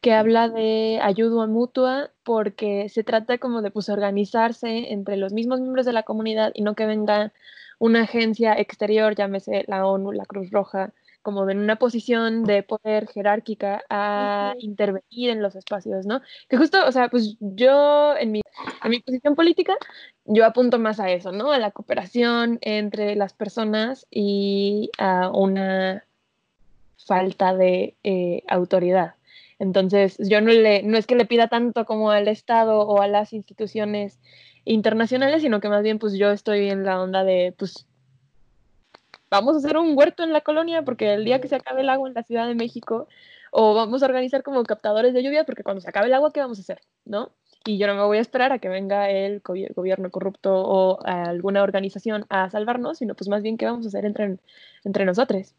que 0.00 0.12
habla 0.12 0.48
de 0.48 0.98
ayuda 1.02 1.46
mutua 1.46 2.10
porque 2.24 2.88
se 2.88 3.04
trata 3.04 3.38
como 3.38 3.62
de 3.62 3.70
pues 3.70 3.88
organizarse 3.88 4.92
entre 4.92 5.16
los 5.16 5.32
mismos 5.32 5.60
miembros 5.60 5.86
de 5.86 5.92
la 5.92 6.02
comunidad 6.02 6.52
y 6.54 6.62
no 6.62 6.74
que 6.74 6.86
venga 6.86 7.32
una 7.78 8.02
agencia 8.02 8.54
exterior, 8.54 9.14
llámese 9.14 9.64
la 9.68 9.86
ONU, 9.86 10.12
la 10.12 10.26
Cruz 10.26 10.50
Roja, 10.50 10.92
como 11.24 11.48
en 11.48 11.58
una 11.58 11.76
posición 11.76 12.44
de 12.44 12.62
poder 12.62 13.08
jerárquica 13.08 13.82
a 13.88 14.54
intervenir 14.58 15.30
en 15.30 15.42
los 15.42 15.56
espacios, 15.56 16.04
¿no? 16.04 16.20
Que 16.48 16.58
justo, 16.58 16.86
o 16.86 16.92
sea, 16.92 17.08
pues 17.08 17.36
yo 17.40 18.14
en 18.16 18.30
mi, 18.30 18.42
en 18.84 18.90
mi 18.90 19.00
posición 19.00 19.34
política, 19.34 19.74
yo 20.26 20.44
apunto 20.44 20.78
más 20.78 21.00
a 21.00 21.10
eso, 21.10 21.32
¿no? 21.32 21.50
A 21.50 21.58
la 21.58 21.70
cooperación 21.70 22.58
entre 22.60 23.16
las 23.16 23.32
personas 23.32 24.06
y 24.10 24.90
a 24.98 25.30
una 25.30 26.04
falta 27.06 27.54
de 27.54 27.96
eh, 28.04 28.42
autoridad. 28.46 29.14
Entonces, 29.58 30.18
yo 30.18 30.42
no, 30.42 30.50
le, 30.50 30.82
no 30.82 30.98
es 30.98 31.06
que 31.06 31.16
le 31.16 31.24
pida 31.24 31.48
tanto 31.48 31.86
como 31.86 32.10
al 32.10 32.28
Estado 32.28 32.80
o 32.80 33.00
a 33.00 33.08
las 33.08 33.32
instituciones 33.32 34.20
internacionales, 34.66 35.40
sino 35.40 35.60
que 35.60 35.70
más 35.70 35.82
bien 35.82 35.98
pues 35.98 36.12
yo 36.14 36.30
estoy 36.30 36.68
en 36.68 36.84
la 36.84 37.00
onda 37.00 37.24
de, 37.24 37.54
pues, 37.58 37.86
vamos 39.34 39.56
a 39.56 39.58
hacer 39.58 39.76
un 39.76 39.96
huerto 39.96 40.22
en 40.22 40.32
la 40.32 40.40
colonia 40.40 40.82
porque 40.82 41.14
el 41.14 41.24
día 41.24 41.40
que 41.40 41.48
se 41.48 41.56
acabe 41.56 41.82
el 41.82 41.88
agua 41.88 42.08
en 42.08 42.14
la 42.14 42.22
Ciudad 42.22 42.46
de 42.46 42.54
México, 42.54 43.08
o 43.50 43.74
vamos 43.74 44.02
a 44.02 44.06
organizar 44.06 44.42
como 44.42 44.62
captadores 44.64 45.14
de 45.14 45.22
lluvia 45.22 45.44
porque 45.44 45.62
cuando 45.62 45.80
se 45.80 45.88
acabe 45.88 46.06
el 46.06 46.14
agua, 46.14 46.32
¿qué 46.32 46.40
vamos 46.40 46.58
a 46.58 46.62
hacer? 46.62 46.80
¿No? 47.04 47.30
Y 47.66 47.78
yo 47.78 47.86
no 47.86 47.94
me 47.94 48.02
voy 48.02 48.18
a 48.18 48.20
esperar 48.20 48.52
a 48.52 48.58
que 48.58 48.68
venga 48.68 49.10
el 49.10 49.40
gobierno 49.40 50.10
corrupto 50.10 50.52
o 50.54 51.04
alguna 51.06 51.62
organización 51.62 52.26
a 52.28 52.50
salvarnos, 52.50 52.98
sino 52.98 53.14
pues 53.14 53.28
más 53.28 53.42
bien 53.42 53.56
qué 53.56 53.64
vamos 53.66 53.86
a 53.86 53.88
hacer 53.88 54.04
entre, 54.04 54.36
entre 54.84 55.04
nosotros. 55.04 55.54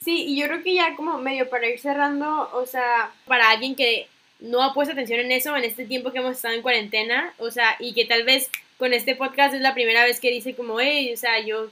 Sí, 0.00 0.24
y 0.28 0.40
yo 0.40 0.46
creo 0.46 0.62
que 0.62 0.74
ya 0.74 0.96
como 0.96 1.18
medio 1.18 1.50
para 1.50 1.68
ir 1.68 1.78
cerrando, 1.78 2.48
o 2.54 2.66
sea, 2.66 3.10
para 3.26 3.50
alguien 3.50 3.74
que 3.74 4.06
no 4.40 4.62
ha 4.62 4.72
puesto 4.72 4.92
atención 4.92 5.20
en 5.20 5.32
eso 5.32 5.56
en 5.56 5.64
este 5.64 5.84
tiempo 5.84 6.12
que 6.12 6.18
hemos 6.18 6.36
estado 6.36 6.54
en 6.54 6.62
cuarentena, 6.62 7.34
o 7.38 7.50
sea, 7.50 7.76
y 7.78 7.92
que 7.92 8.06
tal 8.06 8.24
vez 8.24 8.50
con 8.78 8.92
este 8.94 9.14
podcast 9.14 9.54
es 9.54 9.60
la 9.60 9.74
primera 9.74 10.04
vez 10.04 10.20
que 10.20 10.30
dice 10.30 10.54
como, 10.54 10.80
hey, 10.80 11.12
o 11.12 11.16
sea, 11.16 11.40
yo, 11.44 11.68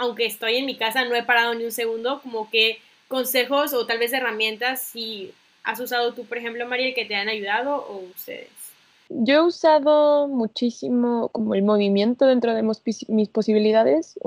aunque 0.00 0.24
estoy 0.24 0.56
en 0.56 0.64
mi 0.64 0.76
casa, 0.76 1.04
no 1.04 1.14
he 1.14 1.22
parado 1.22 1.52
ni 1.54 1.64
un 1.64 1.72
segundo, 1.72 2.22
como 2.22 2.48
que 2.48 2.78
consejos 3.06 3.74
o 3.74 3.84
tal 3.86 3.98
vez 3.98 4.14
herramientas, 4.14 4.80
si 4.80 5.32
has 5.62 5.78
usado 5.78 6.14
tú, 6.14 6.24
por 6.24 6.38
ejemplo, 6.38 6.66
Mariel, 6.66 6.94
que 6.94 7.04
te 7.04 7.14
han 7.14 7.28
ayudado 7.28 7.86
o 7.86 7.98
ustedes. 7.98 8.48
Yo 9.10 9.34
he 9.34 9.42
usado 9.42 10.26
muchísimo 10.26 11.28
como 11.28 11.54
el 11.54 11.62
movimiento 11.62 12.24
dentro 12.24 12.54
de 12.54 12.62
mis 12.62 13.28
posibilidades. 13.28 14.18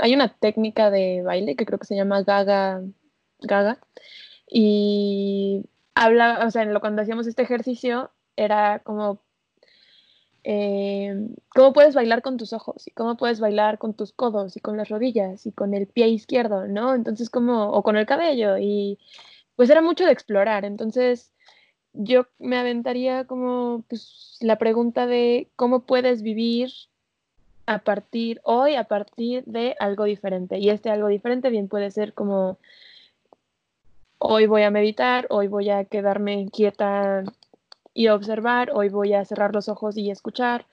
hay 0.00 0.14
una 0.14 0.28
técnica 0.28 0.90
de 0.90 1.22
baile 1.22 1.56
que 1.56 1.64
creo 1.64 1.78
que 1.78 1.86
se 1.86 1.96
llama 1.96 2.22
Gaga 2.22 2.82
Gaga. 3.40 3.78
Y 4.46 5.64
habla, 5.94 6.44
o 6.46 6.50
sea, 6.50 6.68
cuando 6.78 7.00
hacíamos 7.00 7.26
este 7.26 7.40
ejercicio 7.40 8.10
era 8.36 8.80
como 8.80 9.22
eh, 10.44 11.14
cómo 11.50 11.72
puedes 11.72 11.94
bailar 11.94 12.22
con 12.22 12.36
tus 12.36 12.52
ojos 12.52 12.84
cómo 12.94 13.16
puedes 13.16 13.38
bailar 13.40 13.78
con 13.78 13.94
tus 13.94 14.12
codos 14.12 14.56
y 14.56 14.60
con 14.60 14.76
las 14.76 14.88
rodillas 14.88 15.46
y 15.46 15.52
con 15.52 15.74
el 15.74 15.86
pie 15.86 16.08
izquierdo, 16.08 16.66
¿no? 16.66 16.94
Entonces 16.94 17.30
como, 17.30 17.70
o 17.70 17.82
con 17.82 17.96
el 17.96 18.06
cabello 18.06 18.58
y 18.58 18.98
pues 19.56 19.70
era 19.70 19.82
mucho 19.82 20.04
de 20.04 20.12
explorar, 20.12 20.64
entonces 20.64 21.32
yo 21.92 22.26
me 22.38 22.56
aventaría 22.58 23.26
como 23.26 23.84
pues 23.88 24.38
la 24.40 24.56
pregunta 24.56 25.06
de 25.06 25.48
cómo 25.56 25.80
puedes 25.80 26.22
vivir 26.22 26.70
a 27.66 27.80
partir 27.80 28.40
hoy, 28.44 28.74
a 28.74 28.84
partir 28.84 29.44
de 29.44 29.76
algo 29.78 30.04
diferente. 30.04 30.58
Y 30.58 30.70
este 30.70 30.90
algo 30.90 31.08
diferente 31.08 31.50
bien 31.50 31.68
puede 31.68 31.90
ser 31.90 32.14
como 32.14 32.58
hoy 34.18 34.46
voy 34.46 34.62
a 34.62 34.70
meditar, 34.70 35.26
hoy 35.30 35.48
voy 35.48 35.70
a 35.70 35.84
quedarme 35.84 36.48
quieta 36.52 37.24
y 37.94 38.08
observar, 38.08 38.70
hoy 38.74 38.88
voy 38.88 39.14
a 39.14 39.24
cerrar 39.24 39.54
los 39.54 39.68
ojos 39.68 39.96
y 39.96 40.10
escuchar, 40.10 40.66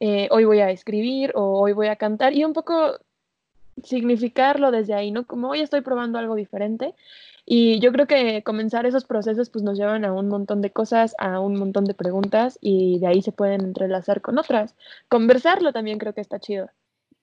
eh, 0.00 0.28
hoy 0.30 0.44
voy 0.44 0.60
a 0.60 0.70
escribir 0.70 1.32
o 1.34 1.60
hoy 1.60 1.72
voy 1.72 1.88
a 1.88 1.96
cantar 1.96 2.34
y 2.34 2.44
un 2.44 2.52
poco 2.52 2.98
significarlo 3.82 4.70
desde 4.70 4.94
ahí, 4.94 5.10
¿no? 5.10 5.26
Como 5.26 5.48
hoy 5.50 5.60
estoy 5.60 5.80
probando 5.80 6.18
algo 6.18 6.34
diferente 6.34 6.94
y 7.44 7.78
yo 7.78 7.92
creo 7.92 8.06
que 8.06 8.42
comenzar 8.42 8.86
esos 8.86 9.04
procesos 9.04 9.50
pues 9.50 9.62
nos 9.62 9.78
llevan 9.78 10.04
a 10.04 10.12
un 10.12 10.28
montón 10.28 10.62
de 10.62 10.70
cosas, 10.70 11.14
a 11.18 11.40
un 11.40 11.56
montón 11.56 11.84
de 11.84 11.94
preguntas 11.94 12.58
y 12.60 12.98
de 12.98 13.06
ahí 13.06 13.22
se 13.22 13.32
pueden 13.32 13.62
entrelazar 13.62 14.20
con 14.20 14.38
otras. 14.38 14.74
Conversarlo 15.08 15.72
también 15.72 15.98
creo 15.98 16.12
que 16.14 16.20
está 16.20 16.40
chido. 16.40 16.70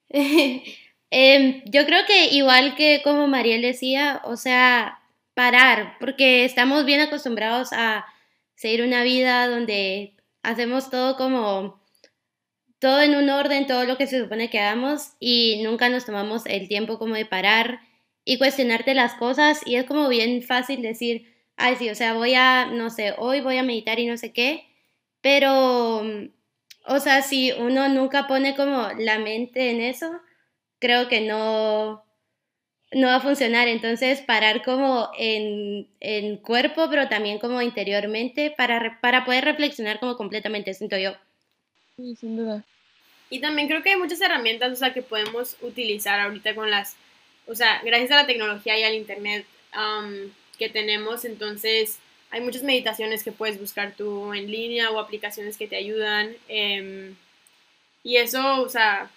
Em, 1.15 1.61
yo 1.65 1.85
creo 1.85 2.07
que 2.07 2.33
igual 2.33 2.73
que 2.73 3.01
como 3.03 3.27
Mariel 3.27 3.61
decía, 3.61 4.19
o 4.25 4.35
sea, 4.35 4.99
parar, 5.35 5.93
porque 5.99 6.43
estamos 6.43 6.85
bien 6.85 7.01
acostumbrados 7.01 7.69
a 7.71 8.03
seguir 8.63 8.81
una 8.81 9.03
vida 9.03 9.45
donde 9.49 10.15
hacemos 10.41 10.89
todo 10.89 11.17
como 11.17 11.83
todo 12.79 13.01
en 13.01 13.13
un 13.13 13.29
orden, 13.29 13.67
todo 13.67 13.83
lo 13.83 13.97
que 13.97 14.07
se 14.07 14.21
supone 14.21 14.49
que 14.49 14.57
hagamos 14.57 15.15
y 15.19 15.61
nunca 15.63 15.89
nos 15.89 16.05
tomamos 16.05 16.45
el 16.45 16.69
tiempo 16.69 16.97
como 16.97 17.13
de 17.15 17.25
parar 17.25 17.81
y 18.23 18.37
cuestionarte 18.37 18.93
las 18.93 19.15
cosas. 19.15 19.59
Y 19.65 19.75
es 19.75 19.83
como 19.83 20.07
bien 20.07 20.41
fácil 20.41 20.81
decir, 20.81 21.35
ay 21.57 21.75
sí, 21.75 21.89
o 21.89 21.95
sea, 21.95 22.13
voy 22.13 22.35
a, 22.35 22.67
no 22.67 22.89
sé, 22.89 23.13
hoy 23.17 23.41
voy 23.41 23.57
a 23.57 23.63
meditar 23.63 23.99
y 23.99 24.05
no 24.05 24.15
sé 24.15 24.31
qué, 24.31 24.63
pero, 25.19 26.01
o 26.85 26.99
sea, 27.01 27.21
si 27.21 27.51
uno 27.51 27.89
nunca 27.89 28.27
pone 28.27 28.55
como 28.55 28.87
la 28.97 29.19
mente 29.19 29.71
en 29.71 29.81
eso, 29.81 30.09
creo 30.79 31.09
que 31.09 31.19
no, 31.19 32.05
no 32.95 33.07
va 33.07 33.15
a 33.15 33.21
funcionar. 33.21 33.67
Entonces, 33.67 34.21
parar 34.21 34.63
como 34.63 35.09
en, 35.17 35.87
en 35.99 36.37
cuerpo, 36.37 36.87
pero 36.89 37.09
también 37.09 37.39
como 37.39 37.61
interiormente, 37.61 38.53
para, 38.55 38.99
para 39.01 39.25
poder 39.25 39.45
reflexionar 39.45 39.99
como 39.99 40.15
completamente, 40.15 40.73
siento 40.73 40.97
yo. 40.97 41.11
Sí, 41.97 42.15
sin 42.15 42.37
duda. 42.37 42.63
Y 43.29 43.39
también 43.39 43.67
creo 43.67 43.81
que 43.81 43.91
hay 43.91 43.97
muchas 43.97 44.21
herramientas, 44.21 44.71
o 44.71 44.75
sea, 44.75 44.93
que 44.93 45.01
podemos 45.01 45.57
utilizar 45.61 46.19
ahorita 46.19 46.53
con 46.53 46.69
las, 46.69 46.95
o 47.47 47.55
sea, 47.55 47.81
gracias 47.83 48.11
a 48.11 48.17
la 48.17 48.27
tecnología 48.27 48.77
y 48.77 48.83
al 48.83 48.93
internet, 48.93 49.45
que 50.59 50.69
tenemos, 50.69 51.25
entonces 51.25 51.97
hay 52.29 52.41
muchas 52.41 52.63
meditaciones 52.63 53.23
que 53.23 53.31
puedes 53.31 53.59
buscar 53.59 53.93
tú 53.95 54.33
en 54.33 54.51
línea 54.51 54.91
o 54.91 54.99
aplicaciones 54.99 55.57
que 55.57 55.67
te 55.67 55.75
ayudan. 55.75 56.35
Em, 56.47 57.15
y 58.03 58.17
eso, 58.17 58.61
o 58.61 58.69
sea, 58.69 59.09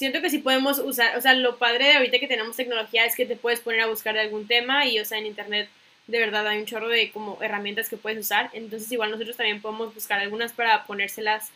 siento 0.00 0.22
que 0.22 0.30
si 0.30 0.38
podemos 0.38 0.78
usar, 0.78 1.14
o 1.18 1.20
sea, 1.20 1.34
lo 1.34 1.58
padre 1.58 1.88
de 1.88 1.96
ahorita 1.96 2.18
que 2.18 2.26
tenemos 2.26 2.56
tecnología 2.56 3.04
es 3.04 3.14
que 3.14 3.26
te 3.26 3.36
puedes 3.36 3.60
poner 3.60 3.82
a 3.82 3.86
buscar 3.86 4.14
de 4.14 4.22
algún 4.22 4.46
tema 4.46 4.86
y, 4.86 4.98
o 4.98 5.04
sea, 5.04 5.18
en 5.18 5.26
internet 5.26 5.68
de 6.06 6.18
verdad 6.18 6.46
hay 6.48 6.58
un 6.58 6.64
chorro 6.64 6.88
de 6.88 7.12
como 7.12 7.36
herramientas 7.42 7.90
que 7.90 7.98
puedes 7.98 8.18
usar. 8.18 8.48
Entonces 8.54 8.90
igual 8.90 9.10
nosotros 9.10 9.36
también 9.36 9.60
podemos 9.60 9.94
buscar 9.94 10.18
algunas 10.18 10.54
para 10.54 10.86
ponérselas 10.86 11.50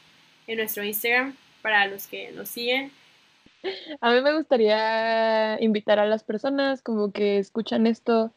en 0.46 0.58
nuestro 0.58 0.84
Instagram 0.84 1.34
para 1.62 1.86
los 1.86 2.06
que 2.06 2.32
nos 2.32 2.50
siguen. 2.50 2.92
A 4.02 4.12
mí 4.12 4.20
me 4.20 4.36
gustaría 4.36 5.56
invitar 5.62 5.98
a 5.98 6.04
las 6.04 6.22
personas 6.22 6.82
como 6.82 7.12
que 7.12 7.38
escuchan 7.38 7.86
esto 7.86 8.30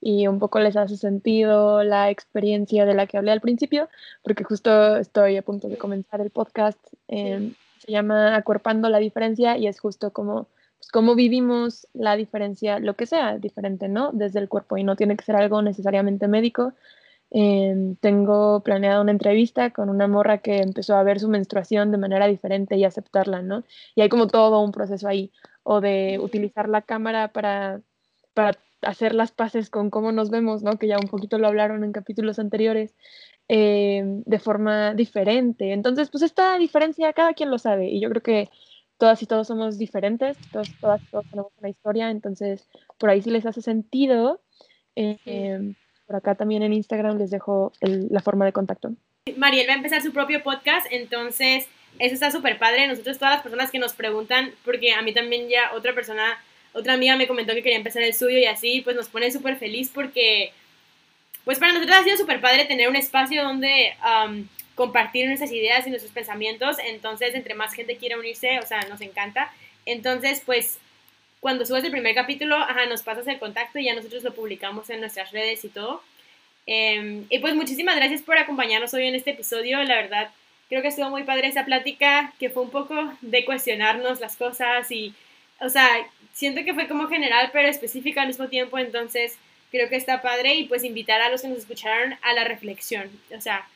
y 0.00 0.26
un 0.26 0.40
poco 0.40 0.58
les 0.58 0.76
hace 0.76 0.96
sentido 0.96 1.84
la 1.84 2.10
experiencia 2.10 2.84
de 2.84 2.94
la 2.94 3.06
que 3.06 3.16
hablé 3.16 3.30
al 3.30 3.40
principio, 3.40 3.88
porque 4.24 4.42
justo 4.42 4.96
estoy 4.96 5.36
a 5.36 5.42
punto 5.42 5.68
de 5.68 5.78
comenzar 5.78 6.20
el 6.20 6.30
podcast. 6.30 6.80
Em, 7.06 7.54
se 7.82 7.92
llama 7.92 8.36
Acuerpando 8.36 8.88
la 8.88 8.98
diferencia 8.98 9.56
y 9.56 9.66
es 9.66 9.80
justo 9.80 10.12
como 10.12 10.46
pues, 10.78 10.90
cómo 10.92 11.14
vivimos 11.14 11.88
la 11.92 12.16
diferencia, 12.16 12.78
lo 12.78 12.94
que 12.94 13.06
sea 13.06 13.38
diferente, 13.38 13.88
¿no? 13.88 14.10
Desde 14.12 14.38
el 14.38 14.48
cuerpo 14.48 14.76
y 14.76 14.84
no 14.84 14.96
tiene 14.96 15.16
que 15.16 15.24
ser 15.24 15.36
algo 15.36 15.62
necesariamente 15.62 16.28
médico. 16.28 16.74
Em, 17.30 17.96
tengo 17.96 18.60
planeada 18.60 19.00
una 19.00 19.10
entrevista 19.10 19.70
con 19.70 19.88
una 19.88 20.06
morra 20.06 20.38
que 20.38 20.58
empezó 20.58 20.96
a 20.96 21.02
ver 21.02 21.18
su 21.18 21.28
menstruación 21.28 21.90
de 21.90 21.98
manera 21.98 22.26
diferente 22.26 22.76
y 22.76 22.84
aceptarla, 22.84 23.42
¿no? 23.42 23.64
Y 23.94 24.02
hay 24.02 24.08
como 24.08 24.28
todo 24.28 24.60
un 24.60 24.70
proceso 24.72 25.08
ahí, 25.08 25.32
o 25.62 25.80
de 25.80 26.18
utilizar 26.20 26.68
la 26.68 26.82
cámara 26.82 27.28
para, 27.28 27.80
para 28.34 28.58
hacer 28.82 29.14
las 29.14 29.32
paces 29.32 29.70
con 29.70 29.90
cómo 29.90 30.12
nos 30.12 30.30
vemos, 30.30 30.62
¿no? 30.62 30.78
Que 30.78 30.88
ya 30.88 30.98
un 30.98 31.08
poquito 31.08 31.38
lo 31.38 31.48
hablaron 31.48 31.84
en 31.84 31.92
capítulos 31.92 32.38
anteriores, 32.38 32.94
eh, 33.48 34.02
de 34.04 34.38
forma 34.38 34.94
diferente. 34.94 35.72
Entonces, 35.72 36.10
pues 36.10 36.22
esta 36.22 36.58
diferencia 36.58 37.12
cada 37.12 37.34
quien 37.34 37.50
lo 37.50 37.58
sabe 37.58 37.88
y 37.88 38.00
yo 38.00 38.08
creo 38.10 38.22
que 38.22 38.48
todas 38.98 39.22
y 39.22 39.26
todos 39.26 39.48
somos 39.48 39.78
diferentes, 39.78 40.36
todos, 40.52 40.68
todas 40.80 41.02
y 41.02 41.06
todos 41.06 41.26
tenemos 41.30 41.52
una 41.58 41.68
historia, 41.68 42.10
entonces 42.10 42.68
por 42.98 43.10
ahí 43.10 43.20
sí 43.22 43.30
les 43.30 43.46
hace 43.46 43.62
sentido. 43.62 44.40
Eh, 44.94 45.74
por 46.06 46.16
acá 46.16 46.34
también 46.34 46.62
en 46.62 46.72
Instagram 46.72 47.18
les 47.18 47.30
dejo 47.30 47.72
la 47.80 48.20
forma 48.20 48.44
de 48.44 48.52
contacto. 48.52 48.92
Mariel 49.36 49.68
va 49.68 49.74
a 49.74 49.76
empezar 49.76 50.02
su 50.02 50.12
propio 50.12 50.42
podcast, 50.42 50.86
entonces 50.90 51.68
eso 51.98 52.14
está 52.14 52.30
súper 52.30 52.58
padre. 52.58 52.86
Nosotros, 52.86 53.18
todas 53.18 53.34
las 53.34 53.42
personas 53.42 53.70
que 53.70 53.78
nos 53.78 53.94
preguntan, 53.94 54.50
porque 54.64 54.92
a 54.92 55.02
mí 55.02 55.12
también 55.14 55.48
ya 55.48 55.72
otra 55.74 55.94
persona 55.94 56.38
otra 56.72 56.94
amiga 56.94 57.16
me 57.16 57.26
comentó 57.26 57.54
que 57.54 57.62
quería 57.62 57.78
empezar 57.78 58.02
el 58.02 58.14
suyo 58.14 58.38
y 58.38 58.46
así, 58.46 58.80
pues 58.82 58.96
nos 58.96 59.08
pone 59.08 59.30
súper 59.30 59.56
feliz 59.56 59.90
porque, 59.92 60.52
pues 61.44 61.58
para 61.58 61.72
nosotros 61.72 61.96
ha 61.96 62.04
sido 62.04 62.16
súper 62.16 62.40
padre 62.40 62.64
tener 62.64 62.88
un 62.88 62.96
espacio 62.96 63.42
donde 63.42 63.94
compartir 64.74 65.26
nuestras 65.26 65.52
ideas 65.52 65.86
y 65.86 65.90
nuestros 65.90 66.12
pensamientos, 66.12 66.76
entonces 66.84 67.34
entre 67.34 67.54
más 67.54 67.74
gente 67.74 67.96
quiera 67.96 68.18
unirse, 68.18 68.58
o 68.58 68.66
sea, 68.66 68.80
nos 68.88 69.00
encanta. 69.00 69.52
Entonces, 69.84 70.42
pues 70.44 70.78
cuando 71.40 71.66
subas 71.66 71.84
el 71.84 71.90
primer 71.90 72.14
capítulo, 72.14 72.56
ajá, 72.56 72.86
nos 72.86 73.02
pasas 73.02 73.26
el 73.26 73.38
contacto 73.38 73.78
y 73.78 73.84
ya 73.84 73.94
nosotros 73.94 74.22
lo 74.22 74.32
publicamos 74.32 74.88
en 74.90 75.00
nuestras 75.00 75.32
redes 75.32 75.64
y 75.64 75.68
todo. 75.68 76.02
Em, 76.66 77.26
y 77.28 77.38
pues 77.40 77.54
muchísimas 77.54 77.96
gracias 77.96 78.22
por 78.22 78.38
acompañarnos 78.38 78.94
hoy 78.94 79.06
en 79.08 79.16
este 79.16 79.32
episodio, 79.32 79.82
la 79.82 79.96
verdad 79.96 80.30
creo 80.72 80.80
que 80.80 80.88
estuvo 80.88 81.10
muy 81.10 81.24
padre 81.24 81.48
esa 81.48 81.66
plática, 81.66 82.32
que 82.40 82.48
fue 82.48 82.62
un 82.62 82.70
poco 82.70 82.94
de 83.20 83.44
cuestionarnos 83.44 84.20
las 84.20 84.36
cosas 84.36 84.90
y, 84.90 85.12
o 85.62 85.68
sea, 85.68 85.88
siento 86.32 86.64
que 86.64 86.74
fue 86.74 86.88
como 86.88 87.08
general, 87.08 87.50
pero 87.52 87.68
específica 87.68 88.22
al 88.22 88.28
mismo 88.28 88.48
tiempo, 88.48 88.78
entonces 88.78 89.38
creo 89.70 89.88
que 89.88 89.96
está 89.96 90.20
padre 90.20 90.54
y 90.54 90.64
pues 90.64 90.84
invitar 90.84 91.20
a 91.20 91.30
los 91.30 91.42
que 91.42 91.48
nos 91.48 91.58
escucharon 91.58 92.14
a 92.22 92.32
la 92.34 92.44
reflexión, 92.44 93.10
o 93.36 93.40
sea, 93.40 93.66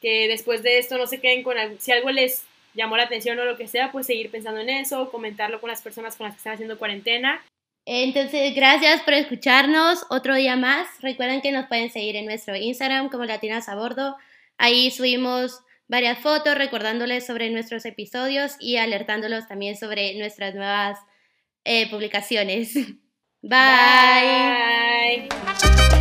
que 0.00 0.28
después 0.28 0.62
de 0.62 0.78
esto 0.78 0.98
no 0.98 1.06
se 1.06 1.20
queden 1.20 1.42
con 1.42 1.56
algo, 1.56 1.76
si 1.78 1.92
algo 1.92 2.10
les 2.10 2.44
llamó 2.74 2.96
la 2.96 3.04
atención 3.04 3.38
o 3.38 3.44
lo 3.44 3.56
que 3.56 3.68
sea, 3.68 3.90
pues 3.90 4.06
seguir 4.06 4.30
pensando 4.30 4.60
en 4.60 4.68
eso, 4.68 5.10
comentarlo 5.10 5.60
con 5.60 5.70
las 5.70 5.82
personas 5.82 6.16
con 6.16 6.26
las 6.26 6.34
que 6.34 6.38
están 6.38 6.54
haciendo 6.54 6.78
cuarentena. 6.78 7.42
Entonces, 7.86 8.54
gracias 8.54 9.00
por 9.02 9.14
escucharnos 9.14 10.04
otro 10.10 10.34
día 10.34 10.56
más. 10.56 10.88
Recuerden 11.00 11.40
que 11.40 11.52
nos 11.52 11.68
pueden 11.68 11.90
seguir 11.90 12.16
en 12.16 12.26
nuestro 12.26 12.56
Instagram 12.56 13.08
como 13.08 13.24
Latinas 13.24 13.68
a 13.68 13.76
Bordo. 13.76 14.16
Ahí 14.58 14.90
subimos 14.90 15.60
varias 15.88 16.18
fotos 16.18 16.58
recordándoles 16.58 17.24
sobre 17.24 17.48
nuestros 17.50 17.84
episodios 17.86 18.56
y 18.58 18.76
alertándolos 18.76 19.46
también 19.46 19.76
sobre 19.76 20.18
nuestras 20.18 20.54
nuevas 20.54 20.98
eh, 21.66 21.88
publicaciones. 21.90 22.74
Bye. 23.42 25.28
Bye. 25.28 25.95